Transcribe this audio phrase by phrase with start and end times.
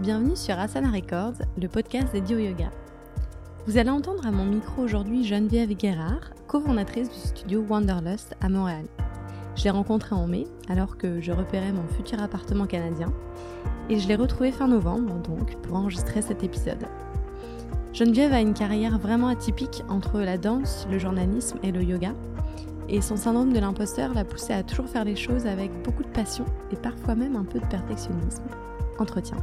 [0.00, 2.70] bienvenue sur Asana Records, le podcast dédié au yoga.
[3.66, 8.86] Vous allez entendre à mon micro aujourd'hui Geneviève Guérard, cofondatrice du studio Wanderlust à Montréal.
[9.56, 13.12] Je l'ai rencontrée en mai, alors que je repérais mon futur appartement canadien,
[13.90, 16.86] et je l'ai retrouvée fin novembre, donc, pour enregistrer cet épisode.
[17.92, 22.14] Geneviève a une carrière vraiment atypique entre la danse, le journalisme et le yoga,
[22.88, 26.08] et son syndrome de l'imposteur l'a poussée à toujours faire les choses avec beaucoup de
[26.08, 28.44] passion et parfois même un peu de perfectionnisme.
[28.98, 29.36] Entretien.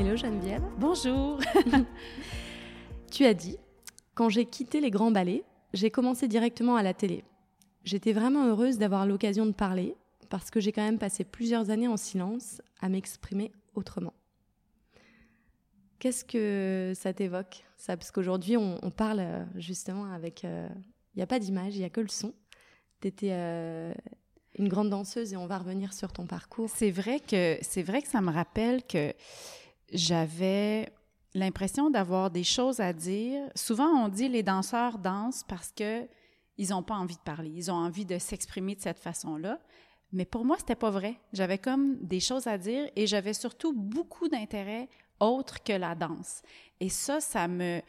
[0.00, 0.62] Hello Geneviève.
[0.78, 1.38] Bonjour.
[3.12, 3.58] tu as dit,
[4.14, 7.22] quand j'ai quitté les grands ballets, j'ai commencé directement à la télé.
[7.84, 9.94] J'étais vraiment heureuse d'avoir l'occasion de parler
[10.30, 14.14] parce que j'ai quand même passé plusieurs années en silence à m'exprimer autrement.
[15.98, 17.98] Qu'est-ce que ça t'évoque ça?
[17.98, 20.46] Parce qu'aujourd'hui, on, parle euh, justement avec...
[20.46, 20.66] Euh,
[21.14, 22.32] il n'y a pas d'image, il n'y a que le son.
[23.02, 23.92] Tu étais euh,
[24.58, 26.70] une grande danseuse et on va revenir sur ton parcours.
[26.74, 29.12] C'est vrai que c'est vrai que ça me rappelle que
[29.92, 30.92] j'avais
[31.34, 33.42] l'impression d'avoir des choses à dire.
[33.54, 36.06] Souvent, on dit les danseurs dansent parce que
[36.58, 39.58] ils n'ont pas envie de parler, ils ont envie de s'exprimer de cette façon-là.
[40.12, 41.16] Mais pour moi, c'était pas vrai.
[41.32, 44.88] J'avais comme des choses à dire et j'avais surtout beaucoup d'intérêt
[45.20, 46.42] autre que la danse.
[46.80, 47.80] Et ça, ça me...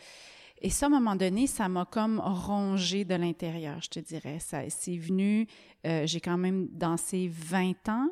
[0.64, 4.38] Et ça, à un moment donné, ça m'a comme rongé de l'intérieur, je te dirais.
[4.40, 5.48] Ça, c'est venu,
[5.88, 8.10] euh, j'ai quand même dansé 20 ans,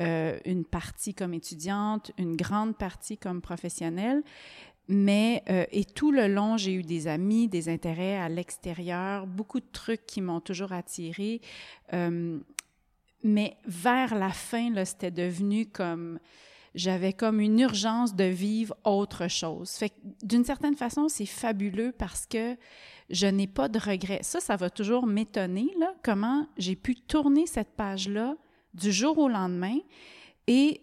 [0.00, 4.22] euh, une partie comme étudiante, une grande partie comme professionnelle.
[4.88, 9.60] Mais, euh, et tout le long, j'ai eu des amis, des intérêts à l'extérieur, beaucoup
[9.60, 11.40] de trucs qui m'ont toujours attirée.
[13.24, 16.18] mais vers la fin, là, c'était devenu comme
[16.74, 19.70] j'avais comme une urgence de vivre autre chose.
[19.72, 22.56] Fait d'une certaine façon, c'est fabuleux parce que
[23.10, 24.20] je n'ai pas de regrets.
[24.22, 28.36] Ça, ça va toujours m'étonner, là, comment j'ai pu tourner cette page-là
[28.78, 29.78] du jour au lendemain.
[30.46, 30.80] Et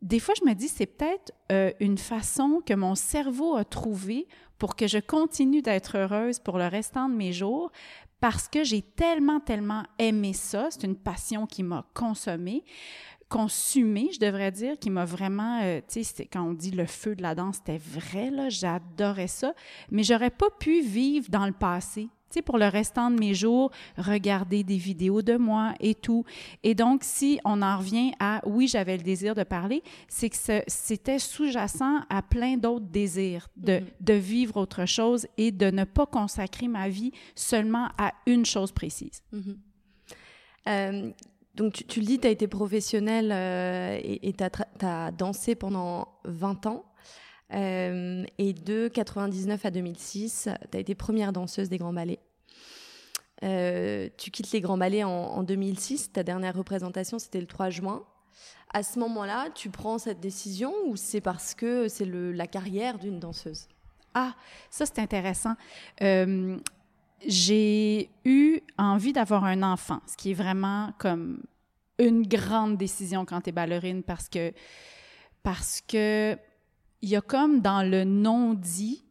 [0.00, 4.26] des fois, je me dis, c'est peut-être euh, une façon que mon cerveau a trouvé
[4.58, 7.72] pour que je continue d'être heureuse pour le restant de mes jours,
[8.20, 10.68] parce que j'ai tellement, tellement aimé ça.
[10.70, 12.64] C'est une passion qui m'a consommée
[13.32, 17.16] consumé, je devrais dire, qui m'a vraiment, euh, tu sais, quand on dit le feu
[17.16, 19.54] de la danse, c'était vrai, là, j'adorais ça,
[19.90, 22.10] mais j'aurais pas pu vivre dans le passé.
[22.32, 26.24] Tu sais, pour le restant de mes jours, regarder des vidéos de moi et tout.
[26.62, 30.62] Et donc, si on en revient à, oui, j'avais le désir de parler, c'est que
[30.66, 33.84] c'était sous-jacent à plein d'autres désirs de, mm-hmm.
[34.00, 38.72] de vivre autre chose et de ne pas consacrer ma vie seulement à une chose
[38.72, 39.22] précise.
[39.34, 39.56] Mm-hmm.
[40.68, 41.10] Euh,
[41.54, 46.66] donc tu, le dis, tu as été professionnelle euh, et tu as, dansé pendant 20
[46.66, 46.84] ans.
[47.54, 52.20] Euh, et de 99 à 2006, tu as été première danseuse des Grands Ballets.
[53.44, 56.12] Euh, tu quittes les Grands Ballets en, 2006.
[56.12, 58.04] Ta dernière représentation, c'était le 3 juin.
[58.72, 63.18] À ce moment-là, tu prends cette décision ou c'est parce que c'est la carrière d'une
[63.18, 63.68] danseuse?
[64.14, 64.34] Ah,
[64.70, 65.54] ça c'est intéressant
[67.26, 71.42] j'ai eu envie d'avoir un enfant, ce qui est vraiment comme
[71.98, 74.28] une grande décision quand tu es ballerine parce
[75.42, 76.36] parce que
[77.02, 79.04] il y a comme dans le non-dit,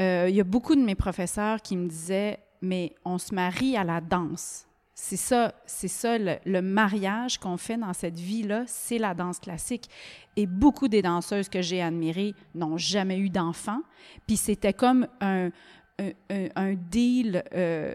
[0.00, 3.76] euh, il y a beaucoup de mes professeurs qui me disaient mais on se marie
[3.76, 4.66] à la danse.
[4.94, 9.88] C'est ça, c'est ça le, mariage qu'on fait dans cette vie-là, c'est la danse classique.
[10.34, 13.80] Et beaucoup des danseuses que j'ai admirées n'ont jamais eu d'enfant.
[14.26, 15.50] Puis c'était comme un,
[16.30, 17.94] un, deal, euh,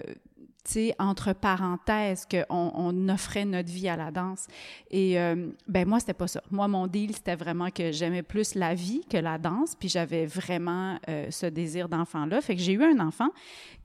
[1.00, 4.48] entre parenthèses, qu'on on offrait notre vie à la danse.
[4.90, 6.42] Et euh, ben moi, c'était pas ça.
[6.52, 10.26] Moi, mon deal, c'était vraiment que j'aimais plus la vie que la danse, puis j'avais
[10.26, 12.42] vraiment euh, ce désir d'enfant-là.
[12.42, 13.30] Fait que j'ai eu un enfant.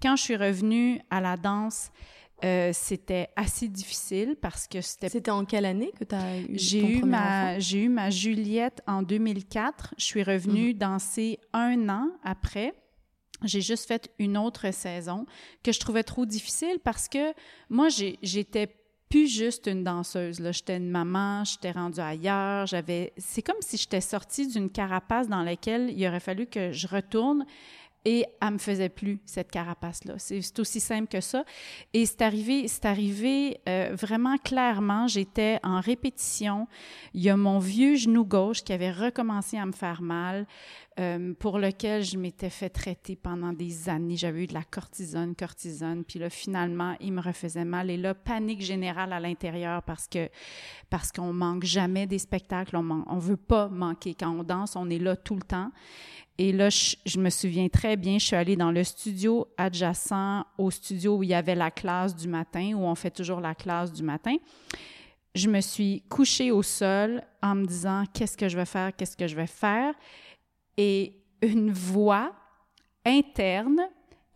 [0.00, 1.90] Quand je suis revenue à la danse,
[2.44, 5.08] euh, c'était assez difficile parce que c'était.
[5.08, 8.80] C'était en quelle année que tu as eu J'ai eu ma j'ai eu ma Juliette
[8.86, 9.94] en 2004.
[9.98, 10.78] Je suis revenue mhm.
[10.78, 12.74] danser un an après
[13.44, 15.26] j'ai juste fait une autre saison
[15.62, 17.32] que je trouvais trop difficile parce que
[17.68, 18.68] moi, j'étais
[19.08, 20.42] plus juste une danseuse.
[20.52, 22.66] J'étais une maman, j'étais rendue ailleurs.
[22.66, 26.86] J'avais, c'est comme si j'étais sortie d'une carapace dans laquelle il aurait fallu que je
[26.86, 27.46] retourne
[28.04, 30.14] et elle me faisait plus cette carapace là.
[30.18, 31.44] C'est aussi simple que ça.
[31.92, 35.06] Et c'est arrivé, arrivé euh, vraiment clairement.
[35.06, 36.68] J'étais en répétition.
[37.14, 40.46] Il y a mon vieux genou gauche qui avait recommencé à me faire mal.
[40.98, 44.16] Euh, pour lequel je m'étais fait traiter pendant des années.
[44.16, 47.88] J'avais eu de la cortisone, cortisone, puis là, finalement, il me refaisait mal.
[47.88, 50.28] Et là, panique générale à l'intérieur parce que
[50.90, 54.14] parce qu'on manque jamais des spectacles, on, on veut pas manquer.
[54.14, 55.70] Quand on danse, on est là tout le temps.
[56.40, 60.70] Et là, je, me souviens très bien, je suis allée dans le studio adjacent au
[60.70, 63.92] studio où il y avait la classe du matin, où on fait toujours la classe
[63.92, 64.36] du matin.
[65.34, 69.16] je me suis couchée au sol en me disant qu'est-ce que je vais faire, qu'est-ce
[69.16, 69.92] que je vais faire?
[70.76, 72.32] Et une voix
[73.04, 73.80] interne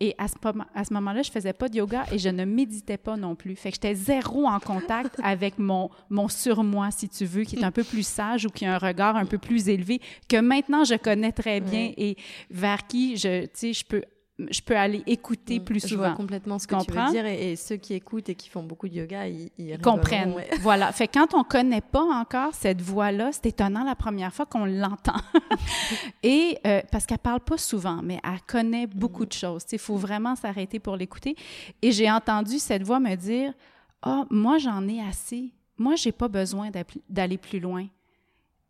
[0.03, 0.33] et à ce,
[0.75, 3.55] à ce moment-là, je faisais pas de yoga et je ne méditais pas non plus.
[3.55, 7.63] Fait que j'étais zéro en contact avec mon, mon surmoi, si tu veux, qui est
[7.63, 10.83] un peu plus sage ou qui a un regard un peu plus élevé, que maintenant
[10.83, 12.17] je connais très bien et
[12.51, 14.03] vers qui je, je peux
[14.39, 15.63] je peux aller écouter mm.
[15.63, 15.89] plus souvent.
[15.89, 18.63] Je vois complètement ce que tu veux dire et, ceux qui écoutent et qui font
[18.63, 19.51] beaucoup de yoga, ils,
[19.81, 20.35] comprennent.
[20.61, 20.91] voilà.
[20.91, 25.17] Fait quand on connaît pas encore cette voix-là, c'est étonnant la première fois qu'on l'entend.
[26.23, 29.63] et euh, parce qu'elle parle pas souvent, mais elle connaît beaucoup de choses.
[29.71, 31.35] Il faut vraiment s'arrêter pour l'écouter.
[31.81, 33.53] Et j'ai entendu cette voix me dire
[34.01, 35.53] "Ah, oh, moi j'en ai assez.
[35.77, 36.71] Moi j'ai pas besoin
[37.07, 37.87] d'aller plus loin."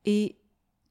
[0.05, 0.35] Et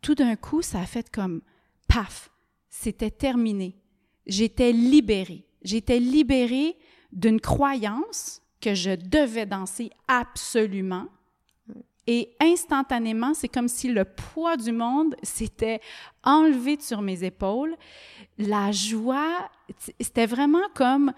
[0.00, 1.42] tout d'un coup, ça a fait comme
[1.86, 2.30] paf,
[2.70, 3.81] c'était terminé
[4.26, 5.44] j'étais libérée.
[5.62, 6.76] J'étais libérée
[7.12, 11.08] d'une croyance que je devais danser absolument.
[12.06, 15.80] Et instantanément, c'est comme si le poids du monde s'était
[16.24, 17.76] enlevé sur mes épaules.
[18.38, 19.50] La joie,
[20.00, 21.12] c'était vraiment comme,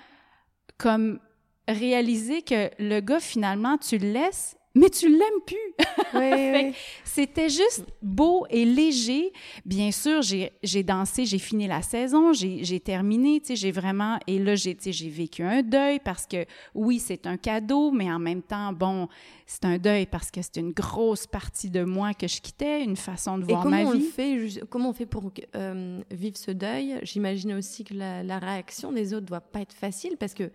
[0.76, 1.20] comme
[1.66, 6.74] réaliser que le gars, finalement, tu le laisses mais tu l'aimes plus.
[7.04, 9.32] C'était juste beau et léger.
[9.64, 14.18] Bien sûr, j'ai dansé, j'ai fini la saison, j'ai terminé, tu sais, j'ai vraiment...
[14.26, 14.74] Et là, j'ai
[15.08, 16.44] vécu un deuil parce que,
[16.74, 19.08] oui, c'est un cadeau, mais en même temps, bon,
[19.46, 22.96] c'est un deuil parce que c'est une grosse partie de moi que je quittais, une
[22.96, 24.00] façon de voir ma vie.
[24.00, 26.98] fait, comment on fait pour euh, vivre ce deuil?
[27.02, 30.50] J'imagine aussi que la, la réaction des autres doit pas être facile parce que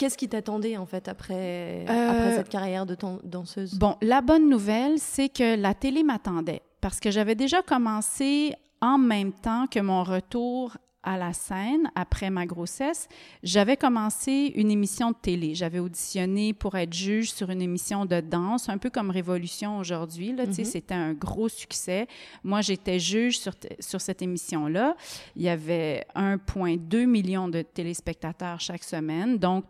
[0.00, 3.74] Qu'est-ce qui t'attendait en fait après, après euh, cette carrière de danseuse?
[3.74, 8.96] Bon, la bonne nouvelle, c'est que la télé m'attendait parce que j'avais déjà commencé en
[8.96, 13.08] même temps que mon retour à la scène après ma grossesse,
[13.42, 15.54] j'avais commencé une émission de télé.
[15.54, 20.32] J'avais auditionné pour être juge sur une émission de danse, un peu comme Révolution aujourd'hui.
[20.32, 22.06] Là, mm C'était un gros succès.
[22.42, 24.96] Moi, j'étais juge sur, sur cette émission-là.
[25.36, 29.36] Il y avait 1,2 million de téléspectateurs chaque semaine.
[29.36, 29.64] Donc,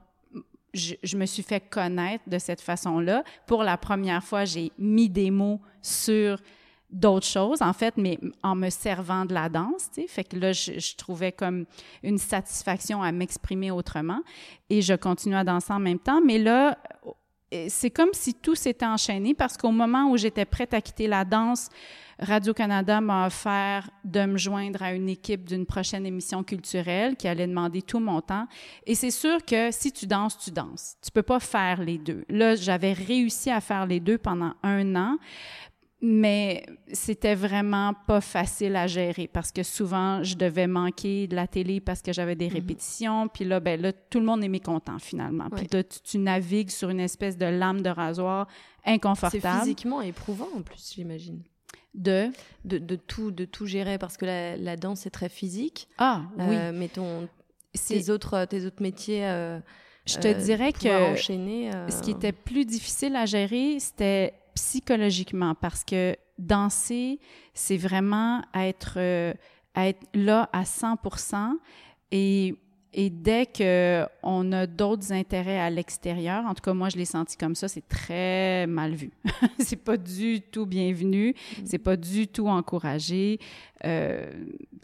[0.74, 3.24] je, je, me suis fait connaître de cette façon-là.
[3.46, 6.38] Pour la première fois, j'ai mis des mots sur
[6.92, 9.88] d'autres choses, en fait, mais en me servant de la danse.
[10.08, 11.66] Fait que là, je, trouvais comme
[12.02, 14.20] une satisfaction à m'exprimer autrement
[14.68, 16.20] et je continuais à danser en même temps.
[16.24, 16.78] Mais là,
[17.54, 21.06] euh, c'est comme si tout s'était enchaîné parce qu'au moment où j'étais prête à quitter
[21.06, 21.68] la danse,
[22.20, 27.46] Radio-Canada m'a offert de me joindre à une équipe d'une prochaine émission culturelle qui allait
[27.46, 28.46] demander tout mon temps.
[28.86, 30.96] Et c'est sûr que si tu danses, tu danses.
[31.02, 32.24] Tu peux pas faire les deux.
[32.28, 35.18] Là, j'avais réussi à faire les deux pendant un an
[36.02, 41.46] mais c'était vraiment pas facile à gérer parce que souvent je devais manquer de la
[41.46, 42.54] télé parce que j'avais des mhm.
[42.54, 46.70] répétitions puis là ben là tout le monde est mécontent finalement puis là tu, navigues
[46.70, 48.46] sur une espèce de lame de rasoir
[48.86, 51.42] inconfortable c'est physiquement éprouvant en plus j'imagine
[51.94, 52.30] de?
[52.64, 52.78] de?
[52.78, 56.56] de tout de tout gérer parce que la, la danse est très physique ah oui
[56.56, 57.28] euh, mais ton
[57.72, 59.58] tes autres tes autres métiers euh,
[60.06, 65.84] je te dirais que enchaîner, ce qui était plus difficile à gérer c'était psychologiquement parce
[65.84, 67.20] que danser,
[67.54, 69.32] c'est vraiment être, euh,
[69.76, 70.96] être là à 100
[72.10, 72.54] et
[72.92, 77.36] et dès qu'on a d'autres intérêts à l'extérieur, en tout cas moi je l'ai senti
[77.36, 79.10] comme ça, c'est très mal vu.
[79.58, 81.62] c'est pas du tout bienvenu, mm.
[81.64, 83.38] c'est pas du tout encouragé.
[83.86, 84.30] Euh,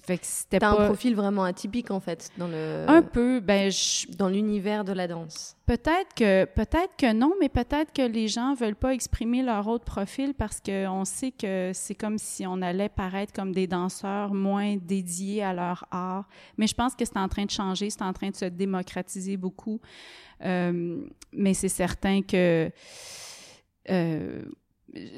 [0.02, 0.70] fait que c'était pas...
[0.70, 2.84] un profil vraiment atypique en fait dans le.
[2.88, 3.70] Un peu, ben
[4.16, 5.56] dans l'univers de la danse.
[5.66, 9.84] Peut-être que peut-être que non, mais peut-être que les gens veulent pas exprimer leur autre
[9.84, 14.76] profil parce qu'on sait que c'est comme si on allait paraître comme des danseurs moins
[14.76, 16.28] dédiés à leur art.
[16.56, 19.36] Mais je pense que c'est en train de changer, c'est en train de se démocratiser
[19.36, 19.80] beaucoup.
[20.42, 21.00] Euh,
[21.32, 22.70] mais c'est certain que
[23.90, 24.42] euh,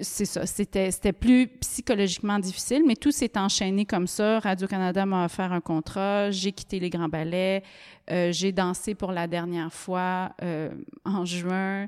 [0.02, 4.38] c'est ça, c'était, c'était plus psychologiquement difficile, mais tout s'est enchaîné comme ça.
[4.40, 7.62] Radio-Canada m'a offert un contrat, j'ai quitté les grands ballets,
[8.10, 10.70] euh, j'ai dansé pour la dernière fois euh,
[11.04, 11.86] en juin.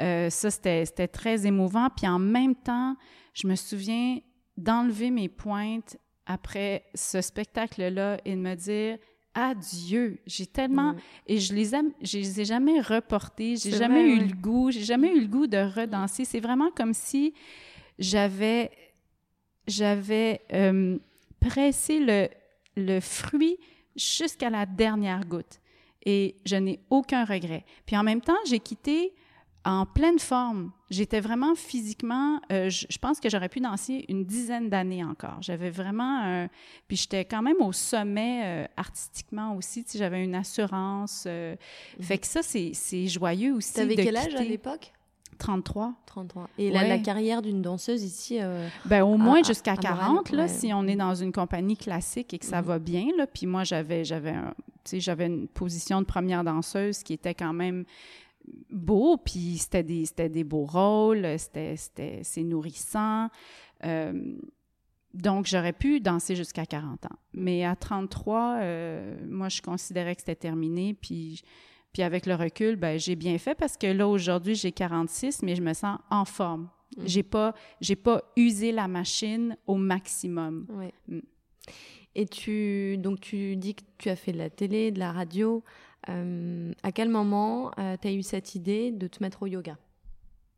[0.00, 1.88] Euh, ça, c'était, c'était très émouvant.
[1.96, 2.96] Puis en même temps,
[3.32, 4.18] je me souviens
[4.56, 8.98] d'enlever mes pointes après ce spectacle-là et de me dire
[9.34, 10.18] adieu.
[10.26, 10.94] J'ai tellement
[11.26, 14.84] et je les aime, je les ai jamais reportés, j'ai jamais eu le goût, j'ai
[14.84, 16.24] jamais eu le goût de redanser.
[16.24, 17.34] C'est vraiment comme si
[17.98, 18.70] j'avais
[19.66, 20.98] j'avais euh,
[21.40, 22.28] pressé le
[22.76, 23.56] le fruit
[23.96, 25.60] jusqu'à la dernière goutte
[26.04, 27.64] et je n'ai aucun regret.
[27.86, 29.14] Puis en même temps, j'ai quitté
[29.64, 30.70] en pleine forme.
[30.90, 35.38] J'étais vraiment physiquement, euh, je, pense que j'aurais pu danser une dizaine d'années encore.
[35.40, 36.48] J'avais vraiment un,
[36.86, 39.84] puis j'étais quand même au sommet euh, artistiquement aussi.
[39.84, 41.24] Tu j'avais une assurance.
[41.26, 41.56] Euh,
[41.98, 42.04] mhm.
[42.04, 43.72] Fait que ça, c'est joyeux aussi.
[43.72, 44.92] T'avais quel âge à l'époque?
[45.38, 45.94] 33.
[46.06, 46.48] 33.
[46.58, 46.88] Et la, Ouais.
[46.88, 50.48] la carrière d'une danseuse ici, euh, Ben, au moins jusqu'à à Montréal, 40, là, ouais.
[50.48, 52.68] si on est dans une compagnie classique et que ça Mhm.
[52.68, 53.06] va bien.
[53.16, 53.26] Là.
[53.26, 54.54] Puis moi, j'avais, j'avais, un-
[54.84, 57.84] sais, une position de première danseuse qui était quand même
[58.70, 61.76] beau, puis c'était des, des beaux rôles, c'était,
[62.22, 63.28] c'est nourrissant.
[63.84, 64.36] Euh,
[65.12, 67.16] donc, j'aurais pu danser jusqu'à 40 ans.
[67.32, 71.42] Mais à 33, euh, moi, je considérais que c'était terminé, puis...
[71.92, 75.54] Puis avec le recul, ben, j'ai bien fait parce que là, aujourd'hui, j'ai 46, mais
[75.54, 76.68] je me sens en forme.
[76.96, 77.06] Mhm.
[77.06, 80.66] J'ai pas, j'ai pas usé la machine au maximum.
[80.70, 80.92] ouais.
[81.06, 81.20] Mm.
[82.16, 85.64] Et tu, donc tu dis que tu as fait de la télé, de la radio.
[86.08, 87.70] Euh, à quel moment
[88.00, 89.76] tu as eu cette idée de te mettre au yoga?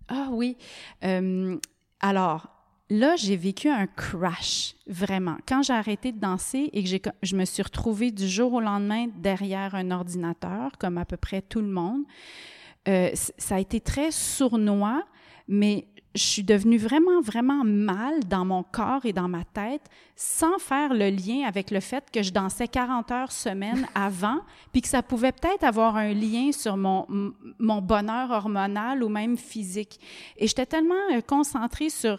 [0.09, 0.57] Ah oui.
[1.05, 1.57] Euh,
[2.01, 2.49] alors,
[2.91, 5.37] là, j'ai vécu un crash, vraiment.
[5.49, 9.09] Quand j'ai arrêté de danser et que je me suis retrouvée du jour au lendemain
[9.17, 12.03] derrière un ordinateur, comme à peu près tout le monde,
[12.89, 15.05] euh, ça a été très sournois,
[15.49, 19.83] mais je suis devenue vraiment, vraiment mal dans mon corps et dans ma tête
[20.17, 24.41] sans faire le lien avec le fait que je dansais 40 heures semaine avant,
[24.73, 27.07] puis que ça pouvait peut-être avoir un lien sur mon,
[27.59, 30.01] mon bonheur hormonal ou même physique.
[30.39, 32.19] Et j'étais tellement euh, concentrée sur...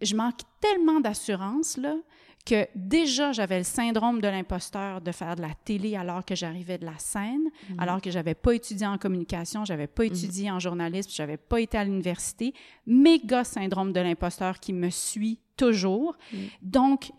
[0.00, 1.96] Je manque tellement d'assurance, là,
[2.46, 6.78] que déjà j'avais le syndrome de l'imposteur de faire de la télé alors que j'arrivais
[6.78, 7.80] de la scène, Mhm.
[7.80, 11.76] alors que j'avais pas étudié en communication, j'avais pas étudié en journalisme, j'avais pas été
[11.76, 12.54] à l'université.
[12.86, 16.16] Méga syndrome de l'imposteur qui me suit toujours.
[16.32, 16.38] Mhm.
[16.62, 17.10] Donc,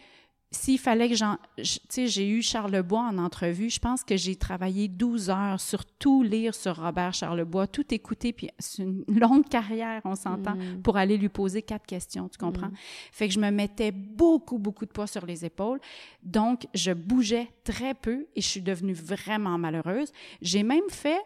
[0.52, 1.38] s'il fallait que j'en...
[1.60, 3.70] je- Tu sais, j'ai eu Charlebois en entrevue.
[3.70, 8.34] Je pense que j'ai travaillé 12 heures sur tout lire sur Robert Charlebois, tout écouter,
[8.34, 10.82] puis c'est une longue carrière, on s'entend, Mhm.
[10.82, 12.72] pour aller lui poser quatre questions, tu comprends?
[13.12, 15.80] Fait que je me mettais beaucoup, beaucoup de poids sur les épaules.
[16.24, 20.12] Donc, je bougeais très peu et je suis devenue vraiment malheureuse.
[20.42, 21.22] J'ai même fait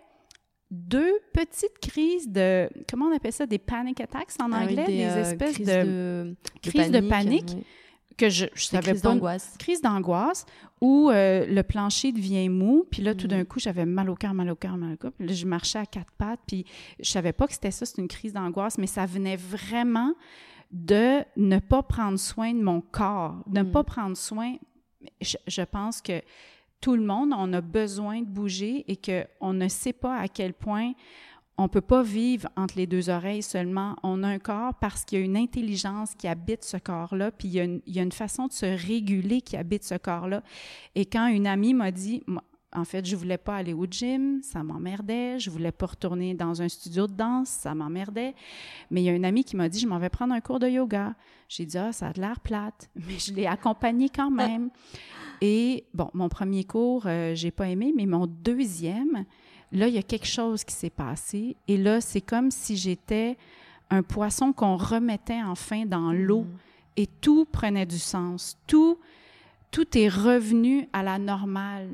[0.70, 4.86] deux petites crises de, comment on appelle ça, des panic attacks en Ah oui, anglais,
[4.86, 6.36] des, euh, espèces crises de, de,
[6.70, 7.64] crises de panique oui.
[8.18, 9.56] Que je, savais crises pas d'angoisse.
[9.58, 10.46] crise d'angoisse
[10.82, 13.30] où euh, le plancher devient mou, puis là, tout Mhm.
[13.32, 15.12] d'un coup, j'avais mal au cœur, mal au cœur, mal au cœur.
[15.14, 16.66] Puis là, je marchais à quatre pattes, puis
[17.00, 20.14] je savais pas que c'était ça, c'est une crise d'angoisse, mais ça venait vraiment
[20.72, 23.72] de ne pas prendre soin de mon corps, de ne Mhm.
[23.72, 24.56] pas prendre soin.
[25.22, 26.22] Je, je pense que
[26.82, 30.54] tout le monde, on a besoin de bouger et qu'on ne sait pas à quel
[30.54, 30.92] point
[31.58, 33.96] on peut pas vivre entre les deux oreilles seulement.
[34.04, 37.48] On a un corps parce qu'il y a une intelligence qui habite ce corps-là, puis
[37.48, 39.96] il y, a une, il y a une façon de se réguler qui habite ce
[39.96, 40.42] corps-là.
[40.96, 42.24] Et quand une amie m'a dit,
[42.76, 45.40] en fait, je voulais pas aller au gym, ça m'emmerdait.
[45.40, 48.34] Je voulais pas retourner dans un studio de danse, ça m'emmerdait.
[48.90, 50.60] Mais il y a une amie qui m'a dit, je m'en vais prendre un cours
[50.60, 51.14] de yoga.
[51.50, 54.70] J'ai dit, ah, ça a de l'air plate, mais je l'ai accompagnée quand même.
[55.42, 59.26] Et bon, mon premier cours, euh, j'ai pas aimé, mais mon deuxième,
[59.74, 61.56] là, il y a quelque chose qui s'est passé.
[61.68, 63.38] Et là, c'est comme si j'étais
[63.90, 66.58] un poisson qu'on remettait enfin dans l'eau Mhm.
[66.98, 68.58] et tout prenait du sens.
[68.68, 68.98] Tout,
[69.72, 71.90] tout est revenu à la normale.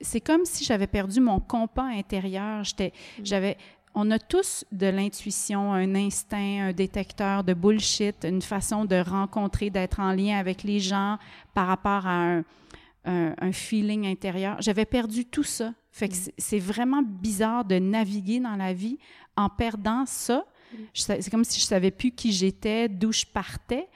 [0.00, 2.64] C'est comme si j'avais perdu mon compas intérieur.
[2.64, 2.92] J'étais,
[3.22, 3.56] j'avais,
[3.94, 9.70] on a tous de l'intuition, un instinct, un détecteur de bullshit, une façon de rencontrer,
[9.70, 11.18] d'être en lien avec les gens
[11.54, 12.44] par rapport à un,
[13.04, 14.56] un, un feeling intérieur.
[14.60, 15.74] J'avais perdu tout ça.
[15.90, 16.30] Fait que Mm.
[16.38, 18.98] c'est- vraiment bizarre de naviguer dans la vie
[19.36, 20.44] en perdant ça.
[20.94, 23.88] Sa- C'est comme si je savais plus qui j'étais, d'où je partais.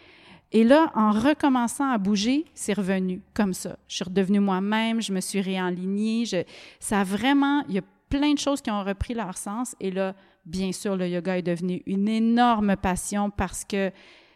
[0.52, 3.78] Et là, en recommençant à bouger, c'est revenu comme ça.
[3.88, 6.24] Je suis redevenue moi-même, je me suis réalignée.
[6.24, 6.42] Je,
[6.80, 9.74] ça a vraiment, il y a plein de choses qui ont repris leur sens.
[9.80, 13.90] Et là, bien sûr, le yoga est devenu une énorme passion parce que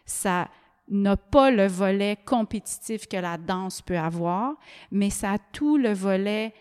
[0.05, 0.49] ça
[0.91, 4.55] n'a pas le volet compétitif que la danse peut avoir,
[4.91, 6.53] mais ça a tout le volet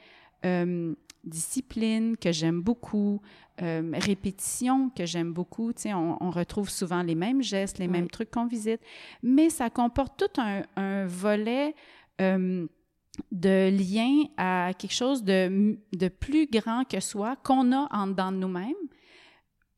[0.44, 0.94] euh,
[1.24, 3.20] discipline que j'aime beaucoup,
[3.60, 5.72] euh, répétition que j'aime beaucoup.
[5.72, 7.92] Tu sais, on, on retrouve souvent les mêmes gestes, les Oui.
[7.92, 8.80] mêmes trucs qu'on visite,
[9.22, 11.74] mais ça comporte tout un, un volet
[12.22, 12.66] euh,
[13.32, 18.32] de lien à quelque chose de, de plus grand que soi, qu'on a en dedans
[18.32, 18.72] de nous-mêmes,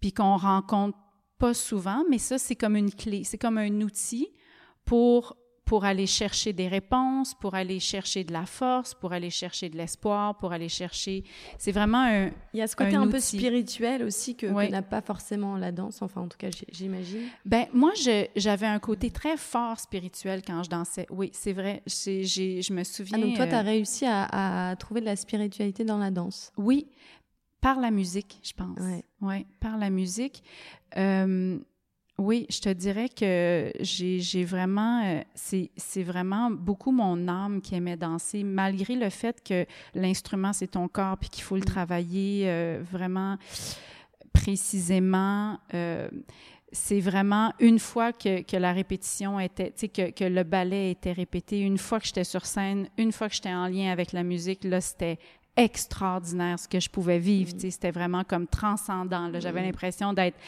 [0.00, 0.99] puis qu'on rencontre
[1.38, 4.28] pas souvent, mais ça, c'est comme une clé, c'est comme un outil
[4.84, 9.70] pour pour aller chercher des réponses, pour aller chercher de la force, pour aller chercher
[9.70, 11.24] de l'espoir, pour aller chercher...
[11.56, 12.26] C'est vraiment un...
[12.52, 14.68] Il y a ce côté un un, peu spirituel aussi que, Ouais.
[14.68, 17.22] n'a pas forcément la danse, enfin en tout cas j- j'imagine.
[17.46, 17.92] Ben moi,
[18.36, 21.06] j'avais un côté très fort spirituel quand je dansais.
[21.08, 21.82] Oui, c'est vrai.
[21.86, 23.16] J'ai- je me souviens...
[23.18, 26.10] Ah, donc toi, tu as euh, réussi à, à trouver de la spiritualité dans la
[26.10, 26.52] danse.
[26.58, 26.88] Oui,
[27.62, 28.78] par la musique, je pense.
[28.78, 29.04] Ouais.
[29.22, 30.42] Oui, par la musique.
[30.98, 31.58] Euh,
[32.22, 37.96] oui, je te dirais que j'ai vraiment, euh, c'est vraiment beaucoup mon âme qui aimait
[37.96, 41.64] danser, malgré le fait que l'instrument, c'est ton corps, puis qu'il faut le Mm.
[41.64, 43.36] travailler euh, vraiment.
[44.32, 46.08] précisément, euh,
[46.72, 50.90] c'est vraiment une fois que, que la répétition était, tu sais, que, que le ballet
[50.90, 54.12] était répété, une fois que j'étais sur scène, une fois que j'étais en lien avec
[54.12, 55.18] la musique, là, c'était
[55.54, 57.50] extraordinaire ce que je pouvais vivre.
[57.50, 57.54] Mm.
[57.54, 59.30] Tu sais, c'était vraiment comme transcendant.
[59.38, 59.66] J'avais mm.
[59.66, 60.38] l'impression d'être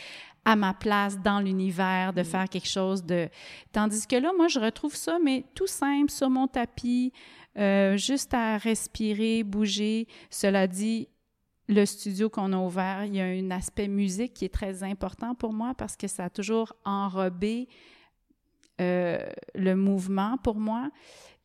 [0.45, 2.25] à ma place dans l'univers, de mm.
[2.25, 3.29] faire quelque chose de...
[3.73, 7.13] Tandis que là, moi, je retrouve ça, mais tout simple, sur mon tapis,
[7.57, 10.07] euh, juste à respirer, bouger.
[10.31, 11.09] Cela dit,
[11.69, 15.35] le studio qu'on a ouvert, il y a un aspect musique qui est très important
[15.35, 17.69] pour moi parce que ça a toujours enrobé
[18.81, 19.19] euh,
[19.55, 20.91] le mouvement pour moi.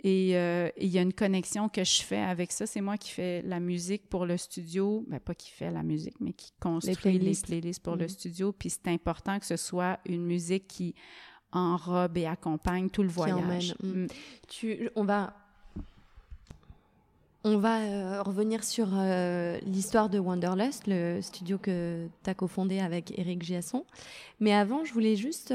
[0.06, 2.66] Euh, et il y a une connexion que je fais avec ça.
[2.66, 5.04] C'est moi qui fais la musique pour le studio.
[5.08, 8.10] Ben, pas qui fait la musique, mais qui construit les playlists, pour le mm.
[8.10, 8.52] studio.
[8.52, 10.96] Puis c'est important que ce soit une musique qui
[11.52, 13.76] enrobe et accompagne tout le voyage.
[13.84, 14.04] Mm.
[14.04, 14.08] Mm.
[14.48, 15.34] Tu, on va,
[17.44, 22.80] on va euh, revenir sur euh, l'histoire de Wanderlust, le studio que tu as cofondé
[22.80, 23.86] avec Eric Giasson.
[24.40, 25.54] Mais avant, je voulais juste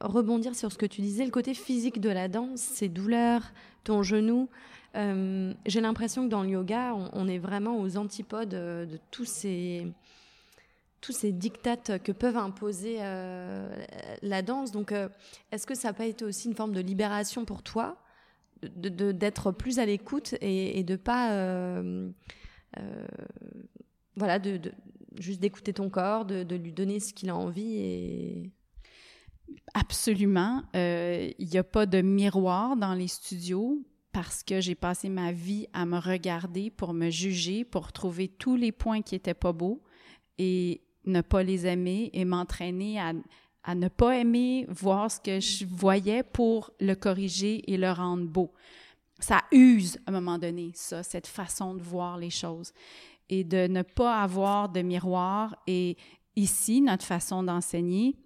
[0.00, 3.52] rebondir sur ce que tu disais, le côté physique de la danse, ces douleurs,
[3.84, 4.48] ton genou.
[4.96, 9.24] Euh, j'ai l'impression que dans le yoga, on, est vraiment aux antipodes euh, de, tous
[9.24, 9.86] ces
[11.00, 13.72] tous ces dictates que peuvent imposer euh,
[14.20, 14.70] la danse.
[14.70, 14.92] Donc,
[15.50, 17.96] est-ce que ça n'a pas été aussi une forme de libération pour toi,
[18.62, 21.82] d'être plus à l'écoute et, et, de pas,
[24.14, 24.60] voilà, de,
[25.18, 28.50] juste d'écouter ton corps, de, de, lui donner ce qu'il a envie et
[29.74, 30.62] Absolument.
[30.74, 35.32] Euh, il n'y a pas de miroir dans les studios parce que j'ai passé ma
[35.32, 39.52] vie à me regarder pour me juger, pour trouver tous les points qui étaient pas
[39.52, 39.80] beaux
[40.38, 43.12] et ne pas les aimer et m'entraîner à,
[43.62, 48.26] à ne pas aimer voir ce que je voyais pour le corriger et le rendre
[48.26, 48.52] beau.
[49.20, 52.72] Ça use à un moment donné, ça, cette façon de voir les choses
[53.28, 55.56] et de ne pas avoir de miroir.
[55.66, 55.96] Et
[56.36, 58.16] ici, notre façon d'enseigner,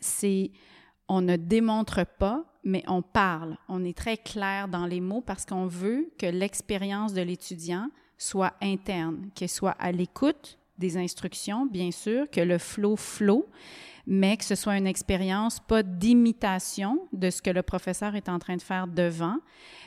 [0.00, 0.50] c'est
[1.08, 3.56] on ne démontre pas, mais on parle.
[3.68, 8.54] On est très clair dans les mots parce qu'on veut que l'expérience de l'étudiant soit
[8.60, 13.48] interne, qu'elle soit à l'écoute des instructions, bien sûr, que le flow flow,
[14.06, 18.38] mais que ce soit une expérience pas d'imitation de ce que le professeur est en
[18.38, 19.38] train de faire devant,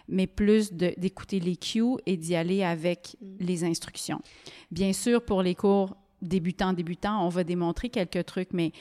[0.08, 3.36] mais plus d'écouter les cues et d'y aller avec mm.
[3.40, 4.22] les instructions.
[4.70, 8.72] Bien sûr, pour les cours débutant, débutant, on va démontrer quelques trucs, mais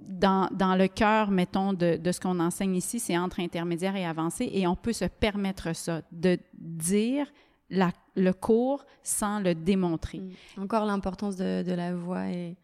[0.00, 4.04] dans, dans le cœur, mettons, de, de ce qu'on enseigne ici, c'est entre intermédiaire et
[4.04, 7.26] avancé, et on peut se permettre ça, de dire
[7.70, 10.18] la, le cours sans le démontrer.
[10.18, 10.62] Mm.
[10.62, 12.56] Encore l'importance de, de, la voix et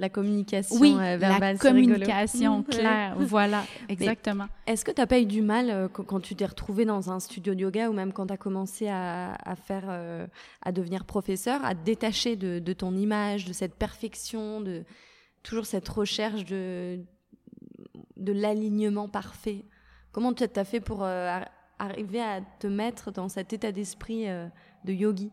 [0.00, 1.52] la communication oui, euh, verbale.
[1.52, 4.46] la communication claire, voilà, exactement.
[4.66, 7.20] Est-ce que tu n'as pas eu du mal euh, quand, tu t'es retrouvé dans un
[7.20, 10.26] studio de yoga ou même quand tu as commencé à, à faire, euh,
[10.62, 14.84] à devenir professeur, à te détacher de, de, ton image, de cette perfection, de
[15.42, 17.00] toujours cette recherche de,
[18.16, 19.66] de l'alignement parfait?
[20.12, 25.30] Comment tu as fait pour arriver à te mettre dans cet état d'esprit de yogi?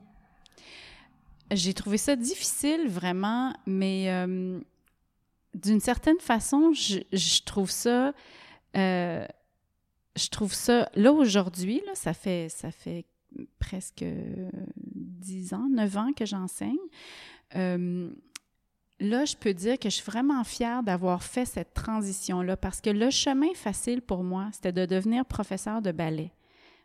[1.52, 4.60] J'ai trouvé ça difficile vraiment, mais euh,
[5.54, 8.14] d'une certaine façon, je, trouve ça,
[8.76, 9.26] euh,
[10.16, 13.06] je trouve ça là aujourd'hui, ça fait ça fait
[13.60, 14.06] presque
[14.86, 16.78] dix ans, neuf ans que j'enseigne.
[17.56, 18.10] Euh,
[19.00, 22.90] là, je peux dire que je suis vraiment fière d'avoir fait cette transition-là parce que
[22.90, 26.32] le chemin facile pour moi, c'était de devenir professeur de ballet.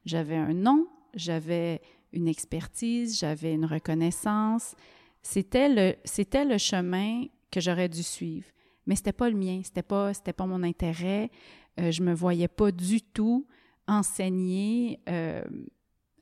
[0.05, 1.81] J'avais un nom, j'avais
[2.12, 4.75] une expertise, j'avais une reconnaissance.
[5.22, 8.46] C'était le, c'était le chemin que j'aurais dû suivre.
[8.87, 11.31] Mais c'était pas le mien, c'était pas, c'était pas mon intérêt.
[11.81, 13.46] Euh, je me voyais pas du tout
[13.87, 15.44] enseigner euh,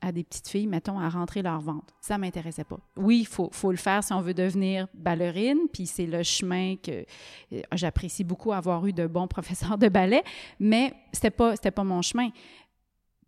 [0.01, 1.93] à des petites filles, mettons, à rentrer leur ventre.
[2.01, 2.79] Ça m'intéressait pas.
[2.97, 6.75] Oui, il faut, faut le faire si on veut devenir ballerine, puis c'est le chemin
[6.75, 7.05] que
[7.53, 10.23] euh, j'apprécie beaucoup avoir eu de bons professeurs de ballet,
[10.59, 12.29] mais c'était pas, c'était pas mon chemin.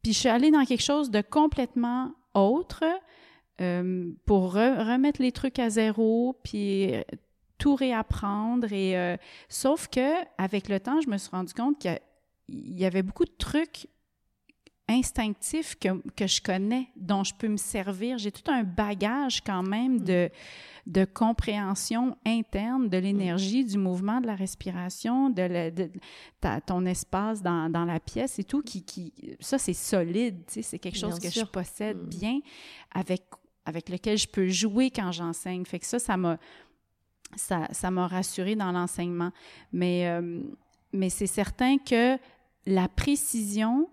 [0.02, 2.84] Puis je suis allée dans quelque chose de complètement autre
[3.62, 7.02] euh, pour remettre les trucs à zéro, puis euh,
[7.58, 8.72] tout réapprendre.
[8.74, 9.16] Et, euh,
[9.48, 12.00] sauf que avec le temps, je me suis rendu compte qu'il
[12.50, 13.88] y avait beaucoup de trucs
[14.90, 18.18] instinctifs que, que, je connais, dont je peux me servir.
[18.18, 20.30] J'ai tout un bagage quand même de,
[20.88, 25.90] de compréhension interne de l'énergie, du mouvement, de la respiration, de, de
[26.66, 30.62] ton espace dans, dans, la pièce et tout, qui, qui ça, c'est solide, tu sais,
[30.62, 32.08] c'est quelque chose que je possède mm.
[32.08, 32.40] bien,
[32.92, 33.24] avec,
[33.66, 35.66] avec lequel je peux jouer quand j'enseigne.
[35.66, 36.38] Fait que ça, ça m'a
[37.36, 39.32] ça, ça m'a rassuré dans l'enseignement.
[39.72, 40.42] Mais, euh,
[40.92, 42.18] mais c'est certain que
[42.66, 43.90] la précision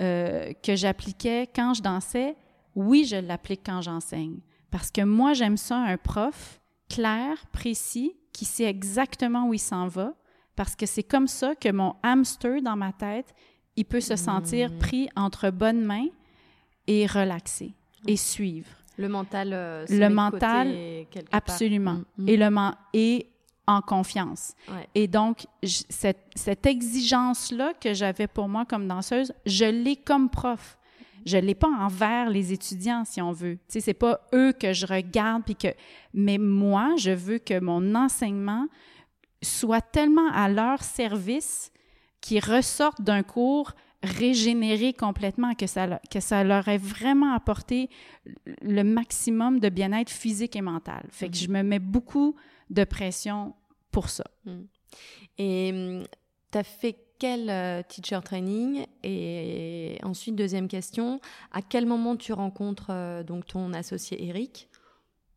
[0.00, 2.36] euh, que j'appliquais quand je dansais,
[2.74, 4.38] oui, je l'applique quand j'enseigne.
[4.70, 9.86] Parce que moi, j'aime ça, un prof clair, précis, qui sait exactement où il s'en
[9.86, 10.14] va,
[10.56, 13.32] parce que c'est comme ça que mon hamster dans ma tête,
[13.76, 14.78] il peut se sentir Mm.
[14.78, 16.08] pris entre bonnes mains
[16.86, 17.74] et relaxer
[18.06, 18.68] et suivre.
[18.96, 21.38] Le mental, euh, se Le met de mental, côté quelque part.
[21.38, 21.94] Absolument.
[21.94, 22.28] Mm, mm.
[22.28, 22.50] Et le
[22.92, 23.26] et
[23.66, 24.54] en confiance.
[24.70, 24.88] Ouais.
[24.94, 30.78] Et donc, cette, cette exigence-là que j'avais pour moi comme danseuse, je l'ai comme prof.
[31.26, 33.54] Je l'ai pas envers les étudiants, si on veut.
[33.56, 35.68] Tu sais, c'est pas eux que je regarde puis que,
[36.12, 38.66] mais moi, je veux que mon enseignement
[39.42, 41.70] soit tellement à leur service
[42.20, 43.72] qu'ils ressortent d'un cours
[44.02, 47.88] régénéré complètement, que ça, le- que ça leur ait vraiment apporté
[48.60, 51.06] le maximum de bien-être physique et mental.
[51.10, 51.42] Fait que Mhm.
[51.42, 52.36] je me mets beaucoup
[52.70, 53.54] de pression
[53.90, 54.24] pour ça.
[55.38, 56.02] Et
[56.50, 58.86] tu as fait quel euh, teacher training?
[59.02, 61.20] Et ensuite, deuxième question,
[61.52, 64.68] à quel moment tu rencontres euh, donc ton associé Eric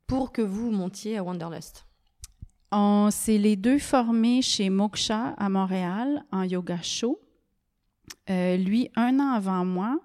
[0.07, 1.85] pour que vous montiez à Wanderlust?
[2.71, 7.19] On s'est les deux formés chez Moksha à Montréal en yoga show.
[8.29, 9.99] Euh, lui, un an avant moi.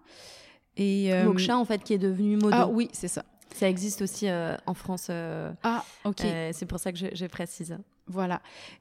[0.77, 2.51] Et, euh, Moksha, en fait, qui est devenu Modo.
[2.53, 3.25] Ah oui, c'est ça.
[3.55, 5.07] Ça existe aussi euh, en France.
[5.11, 6.23] euh, Ah, OK.
[6.25, 7.77] euh, c'est pour ça que je, je précise.
[8.07, 8.41] Voilà.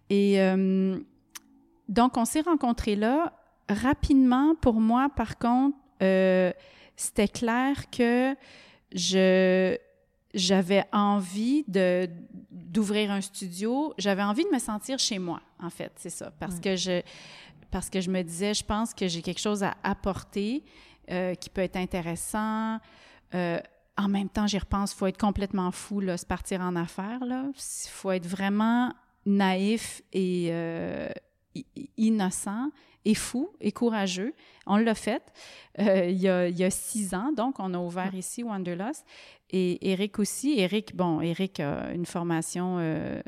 [0.09, 0.37] Et
[1.89, 3.33] donc, on s'est rencontrés là.
[3.69, 5.77] Rapidement, pour moi, par contre,
[6.95, 8.35] c'était clair que
[8.93, 9.77] je
[10.33, 12.09] j'avais envie de
[12.51, 13.93] d'ouvrir un studio.
[13.97, 16.61] J'avais envie de me sentir chez moi, en fait, c'est ça, parce Ouais.
[16.61, 17.01] que je
[17.69, 20.63] parce que je me disais, je pense que j'ai quelque chose à apporter
[21.07, 22.79] qui peut être intéressant.
[23.35, 23.59] Euh,
[24.03, 27.19] en même temps, j'y repense, il faut être complètement fou, là, se partir en affaires.
[27.23, 28.93] Il faut être vraiment
[29.25, 31.09] naïf et euh,
[31.97, 32.71] innocent
[33.05, 34.33] et fou et courageux.
[34.65, 35.23] On l'a fait
[35.79, 39.05] euh, il, y a, six ans, donc on a ouvert ici Wanderlust.
[39.49, 40.59] Et Eric aussi.
[40.59, 43.21] Eric, bon, Eric a une formation euh,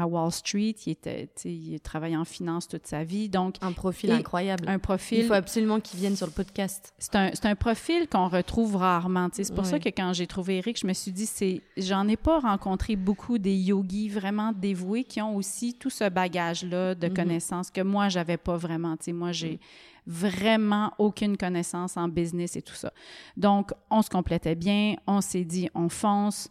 [0.00, 0.74] à Wall Street.
[0.86, 4.68] Il, était, il travaille en finance toute sa vie, donc Un profil incroyable.
[4.68, 6.92] un profil Il faut absolument qu'il vienne sur le podcast.
[6.98, 9.28] c'est un, un profil qu'on retrouve rarement.
[9.32, 12.16] C'est pour ça que quand j'ai trouvé Eric, je me suis dit, c'est, j'en ai
[12.16, 17.14] pas rencontré beaucoup des yogis vraiment dévoués qui ont aussi tout ce bagage-là de Mhm.
[17.14, 18.96] connaissances que moi, j'avais pas vraiment.
[18.96, 19.58] Tu sais, moi, j'ai
[20.06, 22.92] vraiment aucune connaissance en business et tout ça.
[23.36, 24.96] Donc, on se complétait bien.
[25.06, 26.48] On s'est dit, on fonce.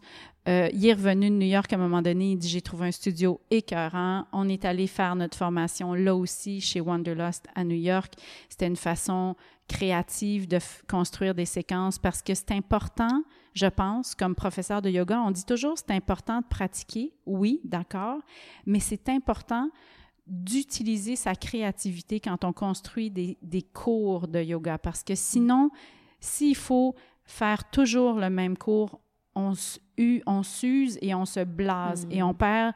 [0.48, 2.32] Euh, il est revenu de New York à un moment donné.
[2.32, 4.24] Il dit J'ai trouvé un studio écœurant.
[4.32, 8.14] On est allé faire notre formation là aussi chez Wanderlust à New York.
[8.48, 9.36] C'était une façon
[9.68, 10.58] créative de
[10.88, 15.20] construire des séquences parce que c'est important, je pense, comme professeur de yoga.
[15.20, 17.12] On dit toujours c'est important de pratiquer.
[17.26, 18.20] Oui, d'accord.
[18.64, 19.68] Mais c'est important
[20.26, 25.70] d'utiliser sa créativité quand on construit des cours de yoga parce que sinon,
[26.20, 29.00] s'il faut faire toujours le même cours,
[29.38, 29.52] on
[30.26, 32.12] on s'use et on se blase Mm.
[32.12, 32.72] et on perd,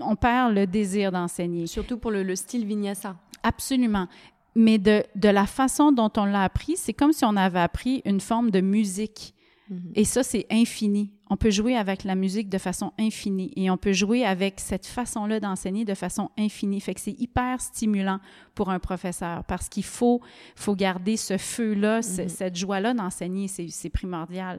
[0.00, 1.66] on perd le désir d'enseigner.
[1.66, 3.16] Surtout pour le, le style vinyasa.
[3.42, 4.08] Absolument.
[4.56, 8.02] Mais de, de la façon dont on l'a appris, c'est comme si on avait appris
[8.04, 9.34] une forme de musique.
[9.70, 9.92] Mhm.
[9.94, 11.12] Et ça, c'est infini.
[11.30, 14.86] On peut jouer avec la musique de façon infinie et on peut jouer avec cette
[14.86, 16.80] façon-là d'enseigner de façon infinie.
[16.80, 18.18] Fait que c'est hyper stimulant
[18.54, 20.22] pour un professeur parce qu'il faut,
[20.56, 22.28] faut garder ce feu-là, Mhm.
[22.28, 24.58] cette joie-là d'enseigner, c'est c'est primordial.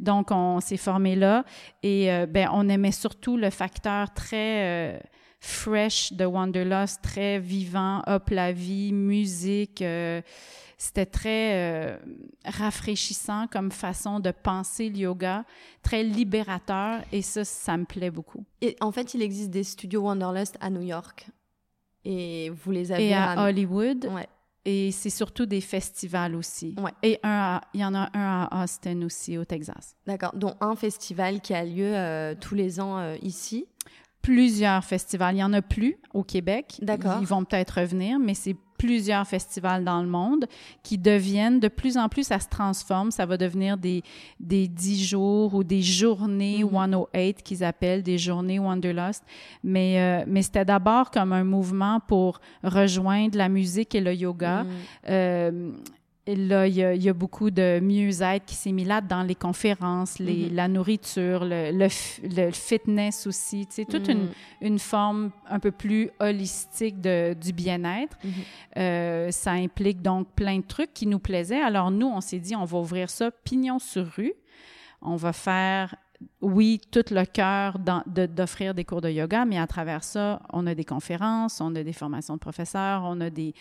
[0.00, 1.44] Donc, on s'est formé là
[1.84, 4.98] et euh, ben, on aimait surtout le facteur très euh,
[5.40, 9.82] fresh de Wanderlust, très vivant, hop la vie, musique.
[9.82, 10.20] euh,
[10.80, 11.96] c'était très euh,
[12.44, 15.44] rafraîchissant comme façon de penser le yoga,
[15.82, 18.44] très libérateur et ça, ça me plaît beaucoup.
[18.60, 21.26] Et en fait, il existe des studios Wanderlust à New York.
[22.04, 24.28] Et vous les avez Et à Hollywood, Ouais.
[24.64, 26.76] et c'est surtout des festivals aussi.
[26.78, 26.92] Ouais.
[27.02, 29.96] Et un il y en a un à Austin aussi, au Texas.
[30.06, 30.30] D'accord.
[30.34, 33.66] Dont un festival qui a lieu euh, tous les ans euh, ici.
[34.22, 35.36] Plusieurs festivals.
[35.36, 36.78] Il y en a plus au Québec.
[36.82, 37.18] D'accord.
[37.20, 40.46] Ils vont peut-être revenir, mais c'est plusieurs festivals dans le monde
[40.84, 44.04] qui deviennent de plus en plus, ça se transforme, ça va devenir des,
[44.38, 46.70] des 10 jours ou des journées Mhm.
[46.70, 49.24] 108 qu'ils appellent, des journées Wanderlust.
[49.64, 54.62] Mais, euh, mais c'était d'abord comme un mouvement pour rejoindre la musique et le yoga.
[54.62, 54.68] Mm.
[55.08, 55.72] Euh,
[56.36, 59.22] là, il y, a, il y a beaucoup de mieux-être qui s'est mis là dans
[59.22, 60.54] les conférences, les, Mhm.
[60.54, 63.66] la nourriture, le, le, f- le fitness aussi.
[63.70, 64.30] Sais, toute une, Mm.
[64.62, 68.16] une forme un peu plus holistique de, du bien-être.
[68.24, 68.30] Mhm.
[68.78, 71.60] Euh, ça implique donc plein de trucs qui nous plaisaient.
[71.60, 74.34] Alors nous, on s'est dit, on va ouvrir ça pignon sur rue.
[75.00, 75.94] On va faire,
[76.40, 80.74] oui, tout le cœur d'offrir des cours de yoga, mais à travers ça, on a
[80.74, 83.54] des conférences, on a des formations de professeurs, on a des,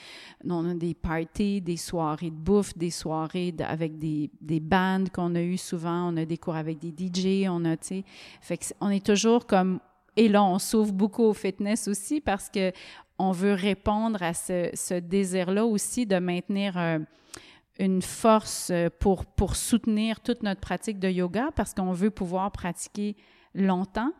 [0.47, 5.41] on des parties, des soirées de bouffe, des soirées avec des, des bands qu'on a
[5.41, 8.03] eu souvent, on a des cours avec des DJ, on a, tu sais,
[8.41, 9.79] fait on est toujours comme
[10.15, 12.71] Et là, on s'ouvre beaucoup au fitness aussi parce que
[13.19, 16.99] on veut répondre à ce, ce désir-là aussi de maintenir euh,
[17.79, 23.15] une force pour, pour soutenir toute notre pratique de yoga parce qu'on veut pouvoir pratiquer
[23.53, 24.11] longtemps.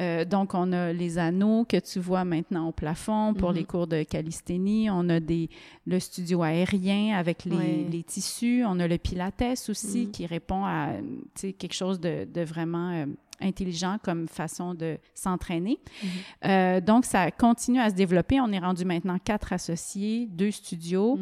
[0.00, 3.66] Euh, donc, on a les anneaux que tu vois maintenant au plafond pour les mhm.
[3.66, 4.88] cours de calisthénie.
[4.90, 5.50] On a des,
[5.86, 8.64] le studio aérien avec les, les tissus.
[8.64, 10.10] On a le pilates aussi mhm.
[10.12, 10.92] qui répond à
[11.34, 13.06] quelque chose de, de vraiment euh,
[13.40, 15.78] intelligent comme façon de s'entraîner.
[16.02, 16.08] Mhm.
[16.46, 18.40] euh, donc, ça continue à se développer.
[18.40, 21.18] On est rendu maintenant quatre associés, deux studios.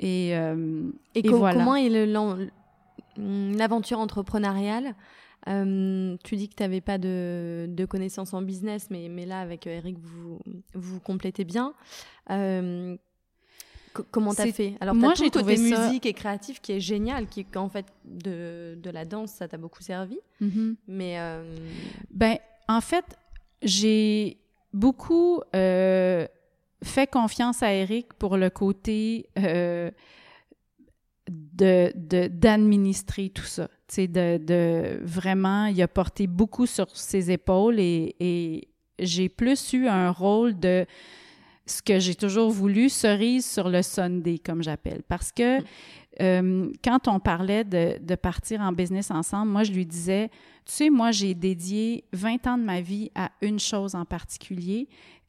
[0.00, 1.58] Et, euh, et, et voilà.
[1.58, 1.90] comment est
[3.16, 4.94] l'aventure entrepreneuriale?
[5.48, 9.40] Euh, tu dis que tu n'avais pas de, de, connaissances en business, mais, mais là,
[9.40, 10.40] avec Eric, vous
[10.74, 11.74] vous complétez bien.
[12.30, 12.96] Euh,
[14.10, 14.74] comment tu as fait?
[14.80, 15.86] Alors, moi, j'ai trouvé ça...
[15.86, 19.56] musique et créatif qui est génial, qui en fait de, de la danse, ça t'a
[19.56, 20.18] beaucoup servi.
[20.40, 20.74] Mm-hmm.
[20.88, 21.18] Mais
[22.10, 23.04] ben, en fait,
[23.62, 24.38] j'ai
[24.72, 29.28] beaucoup fait confiance à Eric pour le côté
[31.26, 31.92] de
[32.28, 33.68] d'administrer tout ça.
[33.96, 39.88] De, de vraiment, il a porté beaucoup sur ses épaules et, et j'ai plus eu
[39.88, 40.84] un rôle de
[41.70, 45.02] ce que j'ai toujours voulu, cerise sur le Sunday, comme j'appelle.
[45.08, 45.58] Parce que
[46.20, 50.28] euh, quand on parlait de, de, partir en business ensemble, moi, je lui disais,
[50.64, 54.88] tu sais, moi, j'ai dédié 20 ans de ma vie à une chose en particulier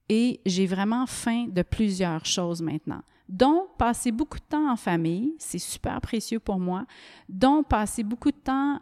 [0.10, 5.35] et j'ai vraiment faim de plusieurs choses maintenant dont passer beaucoup de temps en famille,
[5.37, 6.85] c'est super précieux pour moi,
[7.29, 8.79] dont passer beaucoup de temps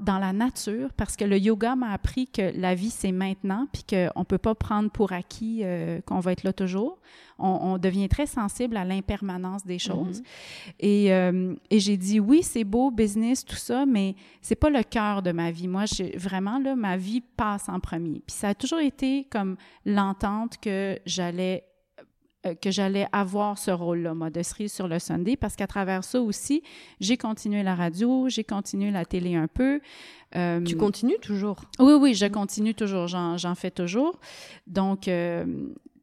[0.00, 3.84] dans la nature, parce que le yoga m'a appris que la vie, c'est maintenant, puis
[3.84, 6.98] qu'on ne peut pas prendre pour acquis euh, qu'on va être là toujours.
[7.38, 10.22] On, devient très sensible à l'impermanence des choses.
[10.22, 10.74] Mm-hmm.
[10.80, 14.82] Et, euh, et j'ai dit, oui, c'est beau, business, tout ça, mais c'est pas le
[14.82, 15.68] cœur de ma vie.
[15.68, 15.84] Moi,
[16.14, 18.22] vraiment, là, ma vie passe en premier.
[18.26, 21.65] Puis ça a toujours été comme l'entente que j'allais euh,
[22.54, 26.20] que j'allais avoir ce rôle-là, moi, de cerise sur le Sunday, parce qu'à travers ça
[26.20, 26.62] aussi,
[27.00, 29.80] j'ai continué la radio, j'ai continué la télé un peu.
[30.34, 31.62] Euh, tu continues toujours?
[31.78, 34.18] Oui, oui, je continue toujours, j'en fais toujours.
[34.66, 35.44] Donc, euh,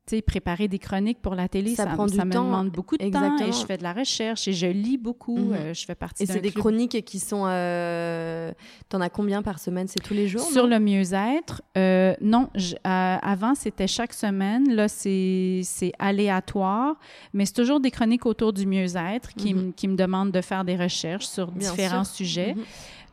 [0.07, 3.09] sais, préparer des chroniques pour la télé, ça, prend du ça me demande beaucoup de
[3.09, 5.37] temps et je fais de la recherche et je lis beaucoup.
[5.37, 5.53] Mhm.
[5.53, 7.43] Euh, je fais partie Et c'est des chroniques qui sont...
[7.47, 8.51] Euh,
[8.89, 9.87] T'en as combien par semaine?
[9.87, 10.41] C'est tous les jours?
[10.41, 12.49] Sur le mieux-être, euh, non.
[12.83, 14.73] avant, c'était chaque semaine.
[14.73, 15.63] Là, c'est
[15.99, 16.95] aléatoire,
[17.33, 19.73] mais c'est toujours des chroniques autour du mieux-être qui, mhm.
[19.73, 22.55] qui, me demandent de faire des recherches sur différents sujets.
[22.55, 22.63] Mhm.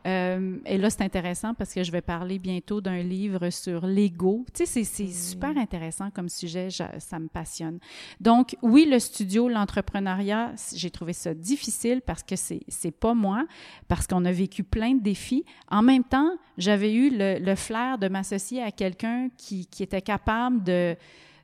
[0.05, 4.45] Euh, et là, c'est intéressant parce que je vais parler bientôt d'un livre sur l'ego.
[4.53, 7.79] Tu sais, c'est super intéressant comme sujet, ça me passionne.
[8.19, 13.45] Donc, oui, le studio, l'entrepreneuriat, j'ai trouvé ça difficile parce que c'est pas moi,
[13.87, 15.45] parce qu'on a vécu plein de défis.
[15.69, 20.01] En même temps, j'avais eu le, le, flair de m'associer à quelqu'un qui, qui était
[20.01, 20.95] capable de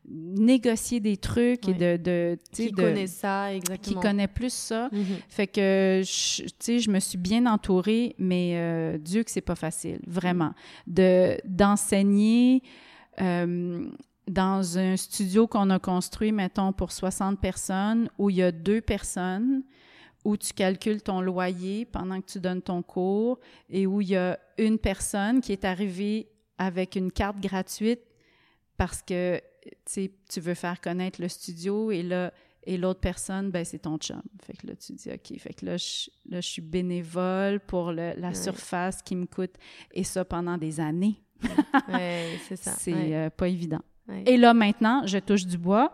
[0.08, 4.02] négocier des trucs et de, de qui connaît ça exactement.
[4.02, 4.90] qui connaît plus ça.
[4.92, 5.06] Mhm.
[5.28, 9.56] fait que tu sais je me suis bien entourée mais euh, Dieu que c'est pas
[9.56, 10.54] facile vraiment.
[10.86, 12.64] De d'enseigner
[13.20, 13.86] euh,
[14.28, 18.82] dans un studio qu'on a construit mettons pour 60 personnes où il y a deux
[18.82, 19.64] personnes
[20.24, 23.40] où tu calcules ton loyer pendant que tu donnes ton cours
[23.70, 28.02] et où il y a une personne qui est arrivée avec une carte gratuite
[28.78, 29.42] parce que
[29.86, 32.32] tu veux faire connaître le studio et là,
[32.64, 34.22] et l'autre personne, ben, c'est ton chum.
[34.46, 35.40] Fait que là, tu dis, OK.
[35.40, 39.56] Fait que là, je, là, je suis bénévole pour la surface qui me coûte.
[39.94, 41.22] Et ça pendant des années.
[42.48, 42.72] c'est ça.
[42.72, 43.82] C'est euh, pas évident.
[44.26, 45.94] Et là, maintenant, je touche du bois.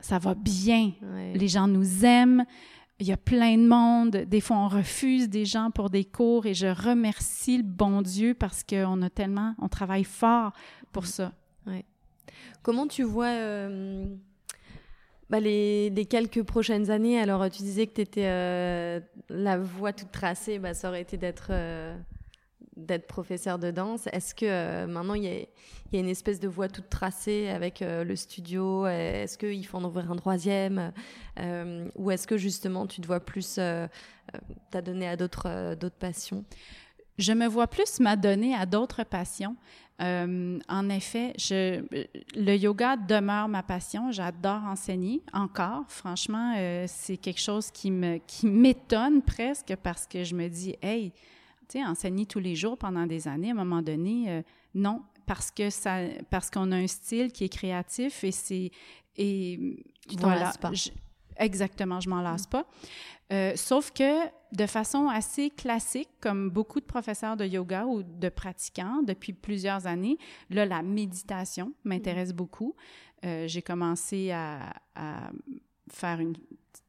[0.00, 0.92] Ça va bien.
[1.34, 2.44] Les gens nous aiment.
[2.98, 4.10] Il y a plein de monde.
[4.10, 8.34] Des fois, on refuse des gens pour des cours et je remercie le bon Dieu
[8.34, 10.52] parce qu'on a tellement, on travaille fort
[10.92, 11.32] pour ça.
[12.62, 14.06] Comment tu vois euh,
[15.30, 17.20] bah, les, quelques prochaines années?
[17.20, 21.16] Alors, tu disais que tu étais euh, la voie toute tracée, bah, ça aurait été
[21.16, 21.96] d'être euh,
[22.76, 24.06] d'être professeur de danse.
[24.12, 28.86] Est-ce que maintenant il y, a, une espèce de voie toute tracée avec le studio?
[28.86, 30.90] Est-ce qu'il faut en ouvrir un troisième?
[31.96, 33.60] Ou est-ce que justement tu te vois plus
[34.70, 36.46] t'adonner à d'autres d'autres passions?
[37.18, 39.54] Je me vois plus m'adonner à d'autres passions.
[40.02, 41.82] Euh, en effet, je,
[42.34, 44.10] le yoga demeure ma passion.
[44.10, 45.84] J'adore enseigner encore.
[45.88, 50.74] Franchement, euh, c'est quelque chose qui me qui m'étonne presque parce que je me dis,
[50.82, 51.12] hey,
[51.68, 54.42] tu sais, enseigner tous les jours pendant des années, à un moment donné, euh,
[54.74, 55.98] non, parce que ça,
[56.30, 58.70] parce qu'on a un style qui est créatif et c'est
[59.16, 59.76] et
[60.08, 60.52] tu voilà.
[60.60, 60.72] Pas.
[61.36, 62.66] Exactement, je m'en lasse pas.
[63.32, 68.28] Euh, sauf que de façon assez classique, comme beaucoup de professeurs de yoga ou de
[68.28, 70.18] pratiquants depuis plusieurs années,
[70.50, 72.74] là, la méditation m'intéresse beaucoup.
[73.24, 75.30] Euh, j'ai commencé à, à,
[75.90, 76.34] faire une...
[76.34, 76.40] Tu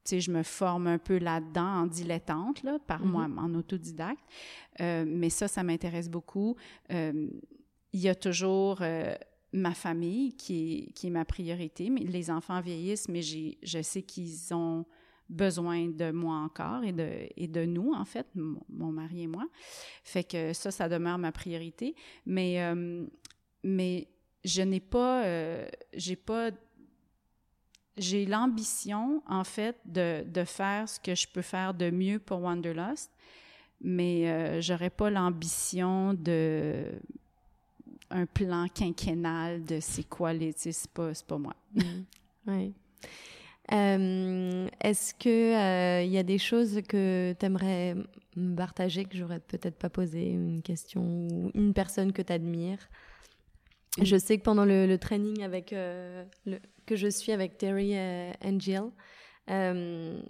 [0.03, 3.12] sais, je me forme un peu là-dedans en dilettante, là, par Mhm.
[3.12, 4.23] moi, en autodidacte.
[4.82, 6.58] Euh, mais ça, ça m'intéresse beaucoup.
[6.89, 8.82] Il y a toujours
[9.53, 11.89] ma famille qui est, qui est ma priorité.
[11.89, 14.86] Mais les enfants vieillissent, mais je sais qu'ils ont
[15.34, 19.46] besoin de moi encore et de, et de nous, en fait, mon, mari et moi.
[20.04, 21.96] Fait que ça, ça demeure ma priorité.
[22.26, 23.06] Mais, euh,
[23.63, 24.08] mais
[24.46, 26.52] je n'ai pas, euh, j'ai pas,
[27.98, 32.41] j'ai l'ambition, en fait, de, de faire ce que je peux faire de mieux pour
[32.41, 33.12] Wanderlust,
[33.82, 36.86] mais euh, j'aurais pas l'ambition de
[38.10, 41.56] un plan quinquennal de c'est quoi les, c'est pas, pas moi.
[42.46, 42.74] Oui.
[43.71, 47.95] Euh, Est-ce que il y a des choses que tu aimerais
[48.36, 52.89] me partager que j'aurais peut-être pas posé une question ou une personne que tu admires
[54.02, 57.95] Je sais que pendant le, le training avec euh, le, que je suis avec Terry
[57.97, 58.91] euh, and Jill,
[59.49, 60.21] euh,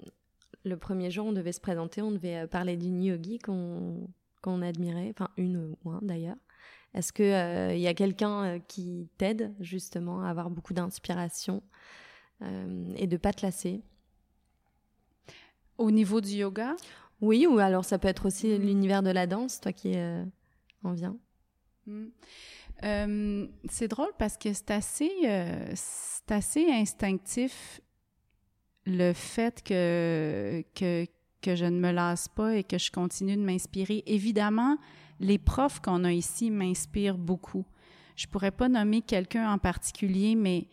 [0.64, 4.08] le premier jour, on devait se présenter, on devait euh, parler d'une yogi qu'on
[4.62, 6.38] admirait, enfin une ou un d'ailleurs.
[6.94, 7.26] Est-ce qu'il
[7.76, 11.58] il y a quelqu'un euh, qui t'aide justement à avoir beaucoup d'inspiration?
[11.58, 12.03] euh,
[12.96, 13.82] et de pas te lasser
[15.78, 16.76] Au niveau du yoga,
[17.22, 20.24] Oui, ou alors ça peut être aussi l'univers de la danse, toi qui euh,
[20.84, 21.18] en viens.
[21.88, 22.06] Mm.
[22.84, 27.82] Euh, c'est drôle parce que c'est assez, euh, c'est assez instinctif
[28.86, 31.06] le fait que, que,
[31.42, 34.04] que je ne me lasse pas et que je continue de m'inspirer.
[34.06, 34.78] Évidemment,
[35.20, 37.66] les profs qu'on a ici m'inspirent beaucoup.
[38.16, 40.68] Je pourrais pas nommer quelqu'un en particulier, mais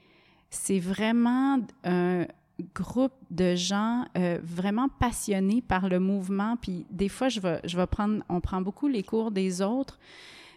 [0.50, 2.26] c'est vraiment un
[2.74, 6.56] groupe de gens euh, vraiment passionnés par le mouvement.
[6.56, 9.98] Puis des fois, je vais, je vais prendre, on prend beaucoup les cours des autres.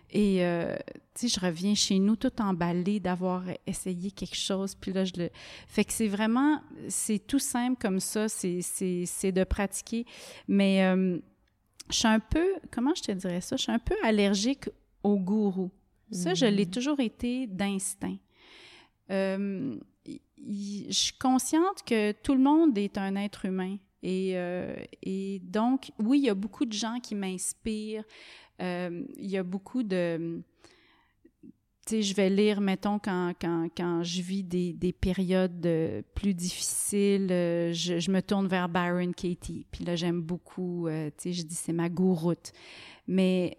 [0.10, 0.76] Et, euh,
[1.16, 4.76] tu sais, je reviens chez nous tout emballée d'avoir essayé quelque chose.
[4.76, 5.30] Puis là, je le...
[5.68, 6.62] Fait que c'est vraiment...
[6.88, 8.28] C'est tout simple comme ça.
[8.30, 10.06] C'est, c'est, c'est de pratiquer.
[10.48, 11.18] Mais euh,
[11.90, 12.46] je suis un peu...
[12.70, 13.56] Comment je te dirais ça?
[13.56, 14.70] Je suis un peu allergique
[15.04, 15.72] au gourou.
[16.12, 18.18] Ça, je l'ai toujours été d'instinct.
[19.12, 23.78] Euh, je suis consciente que tout le monde est un être humain.
[24.02, 24.76] Et, euh,
[25.42, 28.04] donc, oui, il y a beaucoup de gens qui m'inspirent.
[28.62, 30.42] Euh, il y a beaucoup de...
[31.86, 35.68] Tu sais, je vais lire, mettons, quand, quand, quand je vis des, des périodes
[36.16, 39.66] plus difficiles, je, je, me tourne vers Byron Katie.
[39.70, 42.54] Puis là, j'aime beaucoup, tu sais, je dis c'est ma gouroute.
[43.06, 43.58] Mais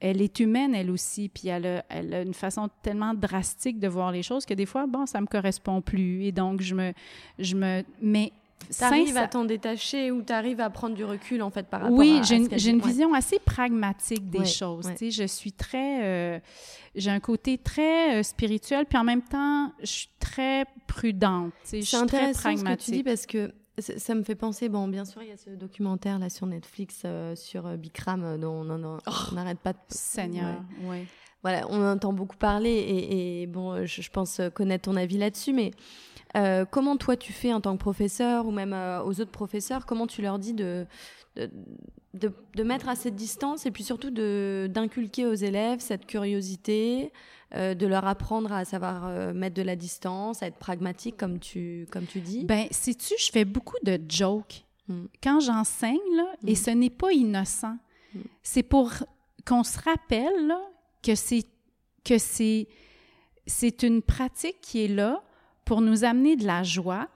[0.00, 3.88] elle est humaine, elle aussi, puis elle a, elle a une façon tellement drastique de
[3.88, 6.24] voir les choses que des fois, bon, ça me correspond plus.
[6.24, 6.92] Et donc, je me...
[7.38, 8.32] Je me mais
[8.78, 12.18] T'arrives à t'en détacher ou t'arrives à prendre du recul en fait par rapport oui,
[12.18, 12.22] à.
[12.22, 12.88] j'ai une, j'ai une ouais.
[12.88, 14.86] vision assez pragmatique des ouais, choses.
[14.86, 14.94] Ouais.
[14.94, 16.40] Tu sais, je suis très, euh,
[16.94, 21.52] j'ai un côté très euh, spirituel, puis en même temps, je suis très prudente.
[21.70, 22.80] Je suis très pragmatique.
[22.80, 24.68] Ce que tu dis parce que ça me fait penser.
[24.68, 28.62] Bon, bien sûr, il y a ce documentaire là sur Netflix euh, sur Bikram dont
[28.68, 29.78] on n'arrête oh, pas de.
[29.88, 30.88] Seigneur, ouais.
[30.88, 31.06] ouais.
[31.42, 35.52] Voilà, on entend beaucoup parler et, et bon, je, je, pense connaître ton avis là-dessus,
[35.52, 35.70] mais
[36.36, 39.86] euh, comment toi tu fais en tant que professeur ou même euh, aux autres professeurs,
[39.86, 40.86] comment tu leur dis de,
[41.36, 41.50] de,
[42.14, 47.12] de, de mettre à cette distance et puis surtout d'inculquer aux élèves cette curiosité,
[47.54, 51.38] euh, de leur apprendre à savoir euh, mettre de la distance, à être pragmatique comme
[51.38, 52.44] tu, comme tu dis?
[52.44, 55.04] Ben, sais-tu, je fais beaucoup de jokes mm.
[55.22, 55.96] quand j'enseigne,
[56.42, 56.48] mm.
[56.48, 57.76] et ce n'est pas innocent.
[58.14, 58.20] Mm.
[58.42, 58.92] C'est pour
[59.46, 60.60] qu'on se rappelle là,
[61.02, 61.44] que c'est
[62.04, 62.66] que c'est
[63.46, 65.22] c'est une pratique qui est là
[65.64, 67.08] pour nous amener de la joie,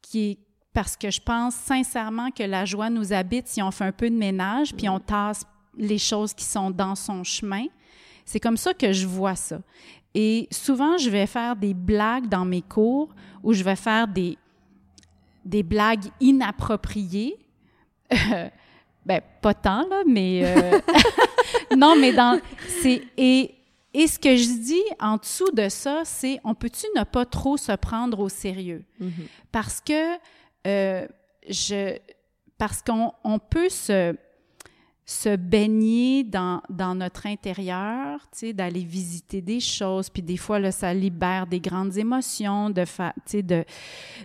[0.00, 0.38] qui est
[0.72, 4.08] parce que je pense sincèrement que la joie nous habite si on fait un peu
[4.08, 5.44] de ménage, puis on tasse
[5.76, 7.66] les choses qui sont dans son chemin.
[8.24, 9.60] C'est comme ça que je vois ça.
[10.14, 14.36] Et souvent, je vais faire des blagues dans mes cours où je vais faire des,
[15.44, 17.38] des blagues inappropriées.
[19.06, 20.42] ben, pas tant, là, mais...
[20.44, 20.80] Euh...
[21.76, 22.40] non, mais dans...
[22.82, 23.54] c'est Et,
[23.94, 27.56] et ce que je dis en dessous de ça, c'est on peut-tu ne pas trop
[27.56, 28.84] se prendre au sérieux?
[29.00, 29.04] Mm-hmm.
[29.04, 29.26] Mm -hmm.
[29.50, 30.18] Parce que...
[30.66, 31.06] Euh,
[31.48, 31.98] je...
[32.58, 34.14] Parce qu'on on peut se
[35.04, 40.60] se baigner dans, dans notre intérieur, tu sais, d'aller visiter des choses, puis des fois,
[40.60, 42.84] là, ça libère des grandes émotions, de.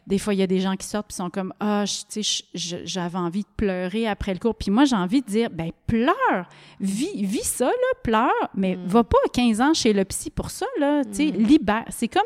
[0.05, 2.45] Des fois, il y a des gens qui sortent puis sont comme, ah, tu sais,
[2.53, 6.47] j'avais envie de pleurer après le cours, puis moi, j'ai envie de dire, ben pleure,
[6.79, 8.85] vis, vis ça, là, pleure, mais mm.
[8.85, 11.43] va pas à 15 ans chez le psy pour ça, là, tu sais, mm.
[11.43, 12.21] libère, c'est comme,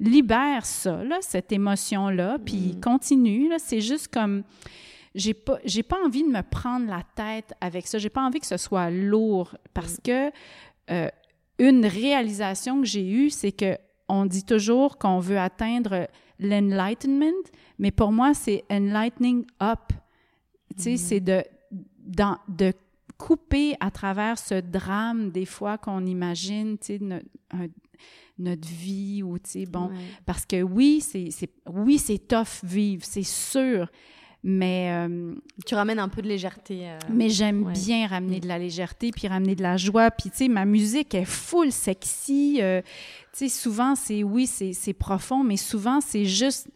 [0.00, 2.80] libère ça, là, cette émotion-là, puis mm.
[2.80, 4.42] continue, là, c'est juste comme
[5.16, 7.98] j'ai pas j'ai pas envie de me prendre la tête avec ça.
[7.98, 10.30] J'ai pas envie que ce soit lourd parce que
[10.90, 11.08] euh,
[11.58, 16.06] une réalisation que j'ai eue, c'est que on dit toujours qu'on veut atteindre
[16.38, 17.42] l'enlightenment,
[17.78, 19.92] mais pour moi c'est enlightening up.
[20.76, 21.42] Tu sais, c'est de
[21.98, 22.72] dans, de
[23.16, 27.00] couper à travers ce drame des fois qu'on imagine, tu sais,
[28.38, 29.90] notre vie ou tu sais bon
[30.26, 31.30] parce que oui c'est
[31.66, 33.88] oui c'est tough vivre c'est sûr
[34.48, 35.34] mais euh,
[35.66, 36.88] tu ramènes un peu de légèreté.
[36.88, 38.40] Euh, mais j'aime bien ramener mm.
[38.40, 40.12] de la légèreté, puis ramener de la joie.
[40.12, 42.60] Puis tu sais, ma musique est full sexy.
[42.62, 42.80] Euh,
[43.32, 46.68] tu sais, souvent c'est oui, c'est profond, mais souvent c'est juste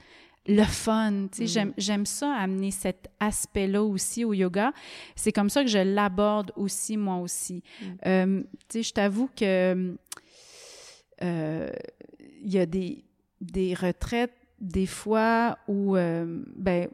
[0.49, 1.29] le fun.
[1.31, 1.75] Tu sais, mm.
[1.79, 4.73] j'aime ça amener cet aspect-là aussi au yoga.
[5.15, 7.63] C'est comme ça que je l'aborde aussi moi aussi.
[8.05, 8.41] Mm.
[8.41, 9.97] tu sais, je t'avoue que
[11.23, 13.05] il y a des
[13.41, 16.89] des retraites des fois où ben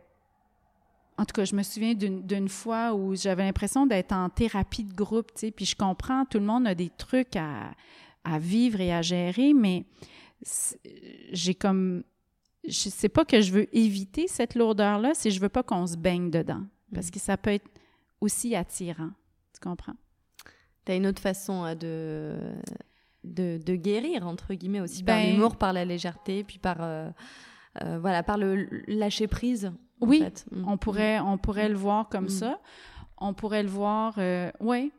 [1.19, 4.93] en tout cas, je me souviens d'une fois où j'avais l'impression d'être en thérapie de
[4.93, 7.73] groupe, tu sais, puis je comprends, tout le monde a des trucs à,
[8.25, 9.87] à vivre et à gérer, mais
[11.33, 12.03] j'ai comme...
[12.69, 15.97] Je sais pas que je veux éviter cette lourdeur-là, c'est je veux pas qu'on se
[15.97, 16.63] baigne dedans,
[16.93, 17.11] parce mm.
[17.13, 17.71] que ça peut être
[18.21, 19.11] aussi attirant,
[19.55, 19.95] tu comprends?
[20.85, 22.53] Tu as une autre façon euh, de,
[23.25, 26.77] de, de, guérir, entre guillemets, aussi par ben l'humour, par la légèreté, puis par...
[26.81, 27.09] Euh,
[27.83, 29.73] euh, voilà, par le lâcher prise?
[30.01, 30.69] Oui, mm.
[30.69, 32.31] on pourrait, on pourrait le voir comme mm.
[32.31, 32.61] ça.
[33.19, 34.93] On pourrait le voir, euh, oui,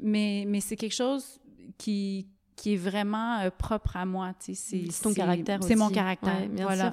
[0.00, 1.40] mais, mais c'est quelque chose
[1.78, 4.32] qui, qui est vraiment euh, propre à moi.
[4.38, 6.92] C'est ton caractère C'est mon caractère, voilà.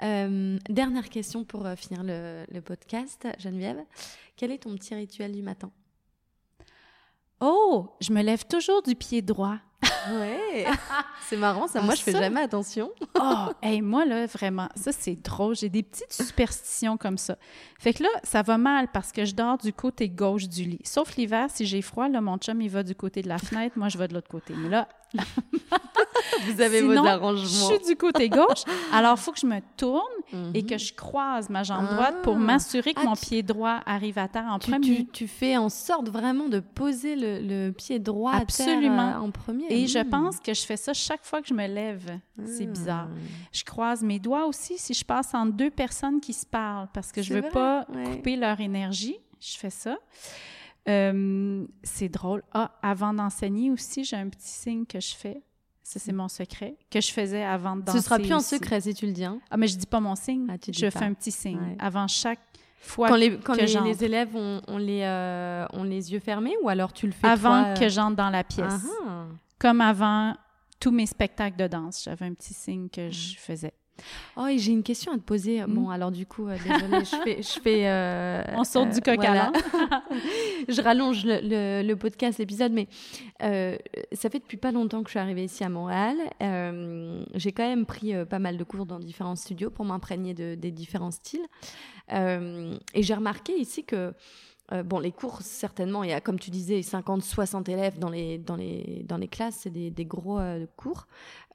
[0.00, 3.82] Euh, dernière question pour finir le, le, podcast, Geneviève.
[4.36, 5.72] Quel est ton petit rituel du matin?
[7.40, 9.58] Oh, je me lève toujours du pied droit.
[10.10, 10.66] Ouais.
[11.28, 11.80] c'est marrant, ça.
[11.80, 12.90] moi, ah, je fais jamais attention.
[13.20, 15.56] oh, hey, moi, là, vraiment, ça, c'est drôle.
[15.56, 17.36] J'ai des petites superstitions comme ça.
[17.78, 20.80] Fait que là, ça va mal parce que je dors du côté gauche du lit.
[20.84, 23.78] Sauf l'hiver, si j'ai froid, là, mon chum, il va du côté de la fenêtre.
[23.78, 24.54] Moi, je vais de l'autre côté.
[24.56, 24.88] Mais là,
[26.46, 27.44] Vous avez vos arrangements.
[27.44, 28.62] Je suis du côté gauche.
[28.92, 30.02] Alors, il faut que je me tourne
[30.54, 30.78] et que mhm.
[30.78, 32.38] je croise ma jambe droite pour ah.
[32.38, 35.06] m'assurer que ah, mon pied droit arrive à terre en premier.
[35.12, 38.98] Tu, fais en sorte vraiment de poser le, pied droit Absolument.
[38.98, 39.66] à terre euh, en premier.
[39.70, 40.10] Et je hmm.
[40.10, 42.18] pense que je fais ça chaque fois que je me lève.
[42.46, 42.72] C'est hmm.
[42.72, 43.08] bizarre.
[43.52, 47.12] Je croise mes doigts aussi si je passe entre deux personnes qui se parlent parce
[47.12, 49.16] que je veux pas couper leur énergie.
[49.40, 49.96] Je fais ça.
[50.88, 52.42] Euh, c'est drôle.
[52.52, 55.42] Ah, avant d'enseigner aussi, j'ai un petit signe que je fais.
[55.82, 57.98] Ça, c'est mon secret que je faisais avant de danser.
[57.98, 59.24] Ce sera plus un secret si tu le dis.
[59.24, 59.40] Hein?
[59.50, 60.46] Ah, mais je dis pas mon signe.
[60.50, 62.40] Ah, je fais un petit signe avant chaque
[62.80, 66.92] fois quand les, quand les, élèves ont, les, euh, ont les yeux fermés ou alors
[66.92, 68.86] tu le fais Avant que j'entre dans la pièce.
[69.06, 69.26] Ah,
[69.58, 70.34] Comme avant
[70.78, 73.72] tous mes spectacles de danse, j'avais un petit signe que je faisais.
[74.36, 75.62] Oh, et j'ai une question à te poser.
[75.62, 75.74] Mm.
[75.74, 77.42] Bon, alors du coup, euh, désolée, je fais...
[77.42, 78.42] Je fais euh,
[78.74, 79.52] On du coq à
[80.68, 82.88] je rallonge le, le, podcast, l'épisode, mais
[83.42, 83.76] euh,
[84.12, 86.16] ça fait depuis pas longtemps que je suis arrivée ici à Montréal.
[87.34, 90.70] j'ai quand même pris pas mal de cours dans différents studios pour m'imprégner de, des
[90.70, 91.46] différents styles.
[92.10, 94.12] et j'ai remarqué ici que
[94.72, 98.10] euh, bon, les cours, certainement, il y a, comme tu disais, 50, 60 élèves dans
[98.10, 101.06] les, dans les, dans les classes, c'est des, des, gros euh, cours.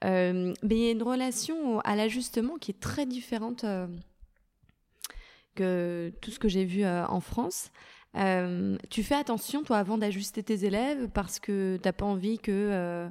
[0.04, 3.64] Euh, mais il y a une relation à l'ajustement qui est très différente
[5.54, 7.70] que tout ce que j'ai vu en France.
[8.90, 13.08] tu fais attention, toi, avant d'ajuster tes élèves, parce que tu n'as pas envie que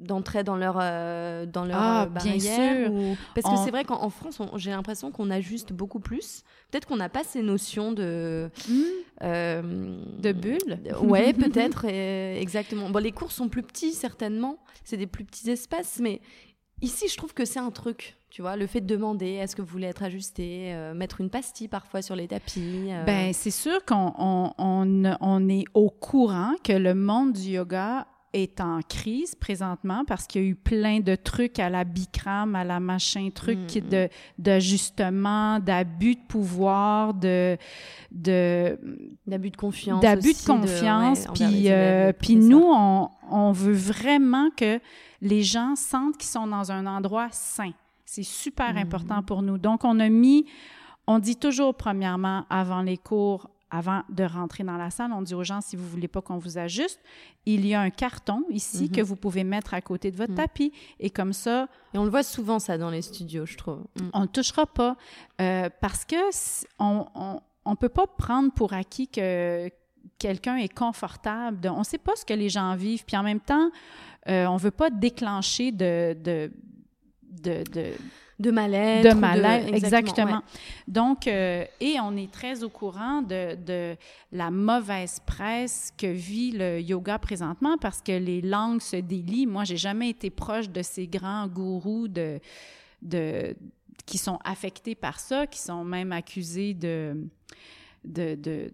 [0.00, 3.16] d'entrer dans leur euh, dans leur ah, euh, bien sûr.
[3.34, 7.10] parce que c'est vrai qu'en France j'ai l'impression qu'on ajuste beaucoup plus peut-être qu'on n'a
[7.10, 8.82] pas ces notions de hmm.
[9.22, 15.06] euh, de bulles ouais peut-être exactement bon les cours sont plus petits certainement c'est des
[15.06, 16.22] plus petits espaces mais
[16.80, 19.62] ici je trouve que c'est un truc tu vois, le fait de demander est-ce que
[19.62, 22.90] vous voulez être ajusté, mettre une pastille parfois sur les tapis.
[23.06, 24.12] Ben, c'est sûr qu'on
[24.58, 28.06] on, on, est au courant que le monde du yoga
[28.42, 32.54] est en crise présentement parce qu'il y a eu plein de trucs à la Bikram,
[32.54, 33.88] à la machin truc mm, mm.
[33.88, 34.08] de
[34.38, 37.56] d'ajustement, d'abus de pouvoir, de
[38.10, 38.78] de
[39.26, 41.26] d'abus de confiance, d'abus de confiance.
[41.34, 44.80] puis euh, puis nous on, on veut vraiment que
[45.20, 47.72] les gens sentent qu'ils sont dans un endroit sain.
[48.04, 48.78] C'est super mm.
[48.78, 49.58] important pour nous.
[49.58, 50.46] Donc on a mis
[51.06, 55.34] on dit toujours premièrement avant les cours avant de rentrer dans la salle, on dit
[55.34, 57.00] aux gens, si vous voulez pas qu'on vous ajuste,
[57.46, 58.90] il y a un carton ici Mhm.
[58.92, 60.36] que vous pouvez mettre à côté de votre Mhm.
[60.38, 60.72] tapis.
[61.00, 63.80] Et comme ça, Et on le voit souvent, ça, dans les studios, je trouve.
[64.00, 64.08] Mm.
[64.14, 64.96] on ne touchera pas.
[65.40, 66.16] Euh, parce que
[66.78, 69.68] on on, on peut pas prendre pour acquis que
[70.18, 71.60] quelqu'un est confortable.
[71.60, 73.04] De- on ne sait pas ce que les gens vivent.
[73.04, 73.70] Puis en même temps,
[74.28, 76.16] euh, on veut pas déclencher de...
[76.22, 76.50] de
[77.30, 77.92] de, de,
[78.38, 79.02] De mal-être.
[79.02, 80.36] de exactement.
[80.36, 80.60] ouais.
[80.86, 83.96] Donc, euh, et on est très au courant de, de
[84.32, 89.46] la mauvaise presse que vit le yoga présentement parce que les langues se délient.
[89.46, 92.38] Moi, j'ai jamais été proche de ces grands gourous de,
[93.02, 93.56] de,
[94.06, 97.16] qui sont affectés par ça, qui sont même accusés de,
[98.04, 98.70] de, de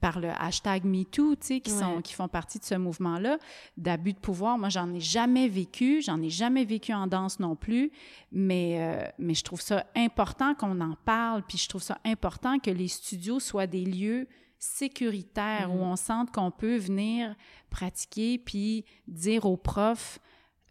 [0.00, 2.02] par le hashtag MeToo, tu sais, qui, sont, Ouais.
[2.02, 3.38] qui font partie de ce mouvement-là,
[3.76, 4.58] d'abus de pouvoir.
[4.58, 7.90] Moi, j'en ai jamais vécu, j'en ai jamais vécu en danse non plus,
[8.30, 12.58] mais, euh, mais je trouve ça important qu'on en parle, puis je trouve ça important
[12.58, 14.26] que les studios soient des lieux
[14.58, 15.82] sécuritaires où Mhm.
[15.92, 17.34] on sente qu'on peut venir
[17.70, 20.18] pratiquer, puis dire aux profs,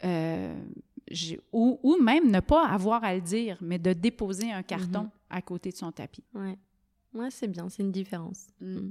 [0.04, 0.54] euh,
[1.52, 5.10] ou, ou même ne pas avoir à le dire, mais de déposer un carton Mhm.
[5.30, 6.24] à côté de son tapis.
[6.34, 6.58] Ouais,
[7.14, 8.48] ouais c'est bien, c'est une différence.
[8.60, 8.90] Mm.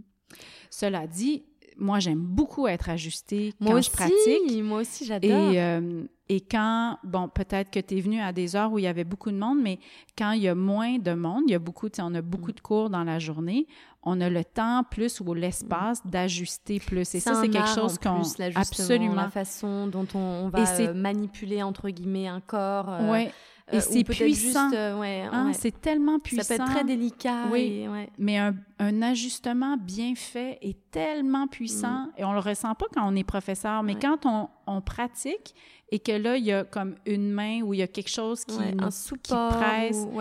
[0.69, 1.43] Cela dit,
[1.77, 4.63] moi, j'aime beaucoup être ajustée Moi quand aussi, je pratique.
[4.63, 5.29] moi aussi, j'adore.
[5.53, 8.83] Et, euh, et quand, bon, peut-être que tu es venu à des heures où il
[8.83, 9.79] y avait beaucoup de monde, mais
[10.17, 12.21] quand il y a moins de monde, il y a beaucoup, tu sais, on a
[12.21, 12.55] beaucoup Mm.
[12.55, 13.67] de cours dans la journée,
[14.03, 17.13] on a le temps plus ou l'espace d'ajuster plus.
[17.15, 18.21] Et ça, c'est quelque chose qu'on...
[18.55, 19.15] Absolument.
[19.15, 22.87] La façon dont on, on va euh, manipuler, entre guillemets, un corps.
[22.89, 23.31] euh, Ouais.
[23.73, 24.71] Euh, Et ou c'est puissant.
[24.73, 25.53] euh, ouais, Hein, ouais.
[25.53, 26.43] C'est tellement puissant.
[26.43, 27.45] Ça peut être très délicat.
[27.51, 27.81] Oui.
[27.83, 28.09] et- ouais.
[28.19, 33.07] Mais un, un ajustement bien fait est tellement puissant et on le ressent pas quand
[33.11, 33.99] on est professeur, mais Mm.
[34.01, 35.55] Quand on, on pratique
[35.91, 38.45] et que là, il y a comme une main ou il y a quelque chose
[38.45, 39.57] qui, nous- un qui support.
[39.57, 40.19] presse, ou-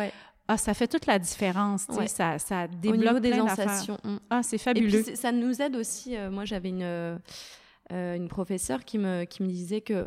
[0.49, 1.87] ah, ça fait toute la différence.
[1.87, 2.07] tu sais, Ouais.
[2.07, 3.99] Ça, ça Au débloque niveau des sensations.
[4.05, 4.17] mm.
[4.31, 5.03] Ah, c'est Et fabuleux.
[5.03, 6.17] puis, ça nous aide aussi.
[6.17, 7.17] euh, moi, j'avais une, euh,
[7.93, 10.07] euh, une professeure qui me, qui me disait que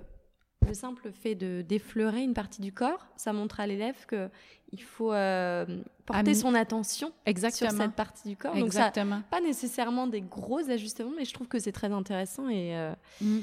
[0.65, 4.29] le simple fait de d'effleurer une partie du corps, ça montre à l'élève que
[4.73, 5.65] il faut euh,
[6.05, 7.83] porter Ami- son attention sur Exactement.
[7.83, 8.53] cette partie du corps.
[8.53, 9.21] Donc, ça, Exactement.
[9.31, 12.49] pas nécessairement des gros ajustements, mais je trouve que c'est très intéressant.
[12.49, 13.39] Et euh, Mm.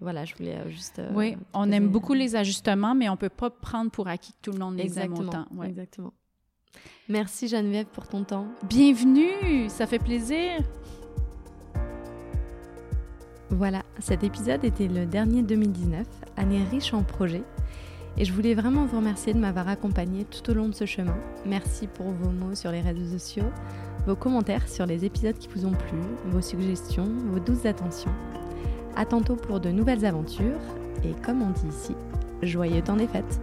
[0.00, 1.00] voilà, je voulais euh, juste.
[1.00, 4.38] euh, oui, on aime beaucoup les ajustements, mais on peut pas prendre pour acquis que
[4.42, 5.20] tout le monde les aime Exactement.
[5.28, 5.46] autant.
[5.54, 5.68] Ouais.
[5.68, 6.12] Exactement.
[7.08, 8.46] Merci Geneviève pour ton temps.
[8.62, 10.60] Bienvenue, ça fait plaisir.
[13.56, 16.04] Voilà, cet épisode était le dernier 2019,
[16.36, 17.44] année riche en projets.
[18.16, 21.16] Et je voulais vraiment vous remercier de m'avoir accompagné tout au long de ce chemin.
[21.46, 23.50] Merci pour vos mots sur les réseaux sociaux,
[24.08, 28.12] vos commentaires sur les épisodes qui vous ont plu, vos suggestions, vos douces attentions.
[28.96, 30.60] À tantôt pour de nouvelles aventures.
[31.04, 31.94] Et comme on dit ici,
[32.42, 33.40] joyeux temps des fêtes!